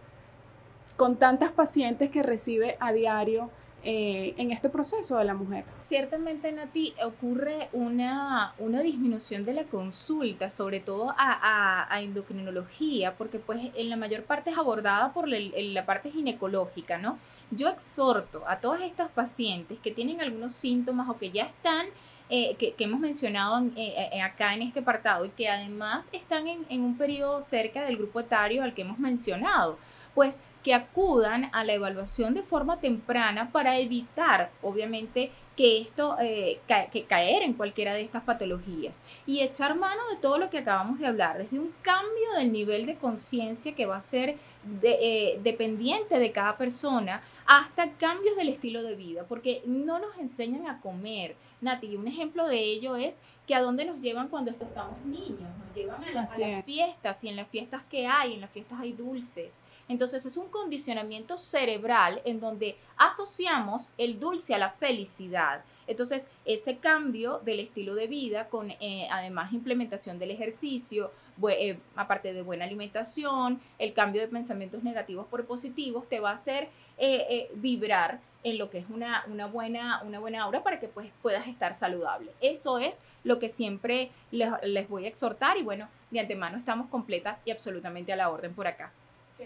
con 0.96 1.18
tantas 1.18 1.52
pacientes 1.52 2.10
que 2.10 2.24
recibe 2.24 2.78
a 2.80 2.94
diario 2.94 3.50
eh, 3.88 4.34
en 4.38 4.52
este 4.52 4.68
proceso 4.68 5.16
de 5.20 5.26
la 5.26 5.36
mujer. 5.36 5.64
Ciertamente, 5.84 6.52
Nati, 6.52 6.96
ocurre 7.04 7.70
una, 7.72 8.56
una 8.58 8.82
disminución 8.82 9.46
de 9.46 9.54
la 9.54 9.64
consulta, 9.66 10.50
sobre 10.50 10.80
todo 10.80 11.14
a, 11.16 11.88
endocrinología, 12.02 13.16
porque 13.16 13.38
pues 13.38 13.70
en 13.76 13.92
la 13.92 13.96
mayor 13.96 14.24
parte 14.24 14.50
es 14.50 14.58
abordada 14.58 15.14
por 15.14 15.28
la, 15.28 15.86
parte 15.86 16.10
ginecológica, 16.10 16.98
¿no? 16.98 17.20
Yo 17.52 17.70
exhorto 17.70 18.44
a 18.48 18.60
todas 18.60 18.82
estas 18.82 19.12
pacientes 19.12 19.78
que 19.78 19.92
tienen 19.92 20.20
algunos 20.20 20.56
síntomas 20.56 21.08
o 21.08 21.20
que 21.20 21.30
ya 21.30 21.44
están 21.44 21.86
eh, 22.30 22.56
que, 22.56 22.74
hemos 22.80 23.00
mencionado 23.00 23.64
eh, 23.76 24.20
acá 24.20 24.56
en 24.56 24.64
este 24.64 24.80
apartado 24.80 25.26
y 25.26 25.30
que 25.30 25.48
además 25.48 26.10
están 26.12 26.48
en, 26.48 26.66
en, 26.70 26.82
un 26.82 26.98
periodo 26.98 27.44
cerca 27.44 27.84
del 27.84 27.98
grupo 27.98 28.20
etario 28.20 28.64
al 28.64 28.74
que 28.74 28.82
hemos 28.82 28.98
mencionado 28.98 29.78
pues 30.16 30.42
que 30.66 30.74
acudan 30.74 31.52
a 31.54 31.64
la 31.64 31.74
evaluación 31.74 32.34
de 32.34 32.42
forma 32.42 32.80
temprana 32.80 33.52
para 33.52 33.78
evitar, 33.78 34.50
obviamente, 34.64 35.30
que 35.56 35.80
esto, 35.80 36.18
eh, 36.20 36.60
que 36.92 37.04
caer 37.04 37.44
en 37.44 37.54
cualquiera 37.54 37.94
de 37.94 38.02
estas 38.02 38.24
patologías 38.24 39.04
y 39.28 39.42
echar 39.42 39.76
mano 39.76 40.02
de 40.10 40.16
todo 40.18 40.40
lo 40.40 40.50
que 40.50 40.58
acabamos 40.58 40.98
de 40.98 41.06
hablar, 41.06 41.38
desde 41.38 41.60
un 41.60 41.72
cambio 41.84 42.34
del 42.36 42.52
nivel 42.52 42.88
de 42.88 42.96
conciencia 42.96 43.76
que 43.76 43.86
va 43.86 43.98
a 43.98 44.02
ser 44.02 44.38
eh, 44.82 45.40
dependiente 45.44 46.18
de 46.18 46.32
cada 46.32 46.58
persona 46.58 47.22
hasta 47.46 47.92
cambios 47.92 48.36
del 48.36 48.50
estilo 48.50 48.82
de 48.82 48.96
vida, 48.96 49.24
porque 49.30 49.62
no 49.68 50.00
nos 50.00 50.18
enseñan 50.18 50.66
a 50.66 50.82
comer. 50.82 51.36
Nati, 51.62 51.96
un 51.96 52.08
ejemplo 52.08 52.48
de 52.48 52.60
ello 52.60 52.96
es 52.96 53.20
que 53.48 53.56
a 53.56 53.62
dónde 53.62 53.86
nos 53.86 54.00
llevan 54.00 54.28
cuando 54.28 54.52
estamos 54.52 55.00
niños, 55.06 55.40
nos 55.40 55.76
llevan 55.76 56.04
a, 56.04 56.12
las 56.12 56.36
fiestas 56.66 57.24
y 57.24 57.30
en 57.30 57.36
las 57.36 57.48
fiestas 57.48 57.84
que 57.84 58.08
hay, 58.08 58.34
en 58.34 58.42
las 58.42 58.52
fiestas 58.52 58.80
hay 58.80 58.94
dulces. 58.94 59.62
Entonces 59.88 60.26
es 60.26 60.38
un 60.38 60.50
condicionamiento 60.50 61.38
cerebral 61.38 62.22
en 62.26 62.40
donde 62.40 62.78
asociamos 62.98 63.90
el 63.98 64.20
dulce 64.20 64.56
a 64.56 64.58
la 64.58 64.72
felicidad. 64.72 65.64
Entonces 65.88 66.30
ese 66.46 66.78
cambio 66.78 67.40
del 67.46 67.60
estilo 67.60 67.96
de 67.96 68.08
vida 68.08 68.50
con 68.50 68.72
eh, 68.72 69.08
además 69.12 69.54
implementación 69.54 70.18
del 70.18 70.32
ejercicio, 70.32 71.12
eh, 71.50 71.78
aparte 71.96 72.34
de 72.34 72.42
buena 72.42 72.66
alimentación, 72.66 73.62
el 73.78 73.94
cambio 73.94 74.22
de 74.22 74.28
pensamientos 74.28 74.84
negativos 74.84 75.28
por 75.28 75.46
positivos, 75.46 76.10
te 76.10 76.20
va 76.20 76.32
a 76.32 76.34
hacer 76.34 76.70
eh, 76.98 77.50
vibrar 77.56 78.20
en 78.46 78.60
lo 78.60 78.70
que 78.70 78.78
es 78.78 78.86
una, 78.92 79.26
una, 79.28 79.48
buena, 79.48 80.02
una 80.04 80.20
buena 80.20 80.44
aura 80.44 80.64
para 80.64 80.80
que 80.80 80.88
pues, 80.88 81.12
puedas 81.24 81.48
estar 81.48 81.74
saludable. 81.74 82.32
Eso 82.42 82.78
es 82.78 83.00
lo 83.24 83.40
que 83.40 83.50
siempre 83.50 84.12
les, 84.32 84.50
les 84.64 84.88
voy 84.88 85.06
a 85.06 85.08
exhortar 85.08 85.58
y 85.58 85.64
bueno, 85.64 85.88
de 86.12 86.20
antemano 86.20 86.58
estamos 86.58 86.88
completas 86.88 87.40
y 87.44 87.52
absolutamente 87.52 88.14
a 88.14 88.16
la 88.16 88.30
orden 88.30 88.54
por 88.54 88.68
acá. 88.68 88.92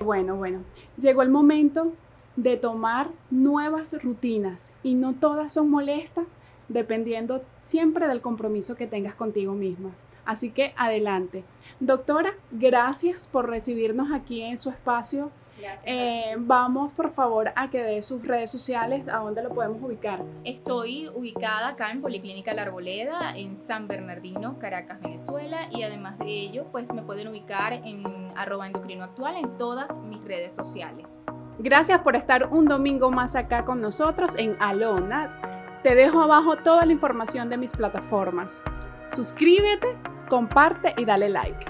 Bueno, 0.01 0.35
bueno, 0.35 0.63
llegó 0.99 1.21
el 1.21 1.29
momento 1.29 1.93
de 2.35 2.57
tomar 2.57 3.09
nuevas 3.31 4.03
rutinas 4.03 4.73
y 4.83 4.95
no 4.95 5.13
todas 5.13 5.53
son 5.53 5.69
molestas 5.69 6.37
dependiendo 6.67 7.41
siempre 7.61 8.05
del 8.05 8.21
compromiso 8.21 8.75
que 8.75 8.85
tengas 8.85 9.15
contigo 9.15 9.53
misma. 9.53 9.91
Así 10.25 10.51
que 10.51 10.73
adelante. 10.75 11.45
Doctora, 11.79 12.33
gracias 12.51 13.27
por 13.27 13.49
recibirnos 13.49 14.11
aquí 14.11 14.41
en 14.41 14.57
su 14.57 14.69
espacio 14.69 15.31
eh, 15.85 16.35
vamos, 16.37 16.91
por 16.93 17.11
favor, 17.11 17.51
a 17.55 17.69
que 17.69 17.83
dé 17.83 18.01
sus 18.01 18.25
redes 18.25 18.51
sociales, 18.51 19.07
a 19.07 19.17
dónde 19.17 19.43
lo 19.43 19.49
podemos 19.49 19.81
ubicar. 19.81 20.21
Estoy 20.43 21.09
ubicada 21.09 21.69
acá 21.69 21.91
en 21.91 22.01
Policlínica 22.01 22.53
La 22.53 22.63
Arboleda, 22.63 23.35
en 23.35 23.57
San 23.57 23.87
Bernardino, 23.87 24.59
Caracas, 24.59 24.99
Venezuela, 25.01 25.67
y 25.71 25.83
además 25.83 26.17
de 26.19 26.27
ello, 26.27 26.65
pues 26.71 26.93
me 26.93 27.01
pueden 27.01 27.27
ubicar 27.27 27.73
en 27.73 28.03
arroba 28.35 28.67
endocrino 28.67 29.03
actual 29.03 29.35
en 29.35 29.57
todas 29.57 29.97
mis 29.99 30.23
redes 30.23 30.55
sociales. 30.55 31.23
Gracias 31.59 31.99
por 32.01 32.15
estar 32.15 32.47
un 32.47 32.65
domingo 32.65 33.11
más 33.11 33.35
acá 33.35 33.65
con 33.65 33.81
nosotros 33.81 34.35
en 34.37 34.55
Alona. 34.61 35.79
Te 35.83 35.95
dejo 35.95 36.21
abajo 36.21 36.57
toda 36.57 36.85
la 36.85 36.93
información 36.93 37.49
de 37.49 37.57
mis 37.57 37.71
plataformas. 37.71 38.63
Suscríbete, 39.07 39.87
comparte 40.29 40.93
y 40.97 41.05
dale 41.05 41.29
like. 41.29 41.65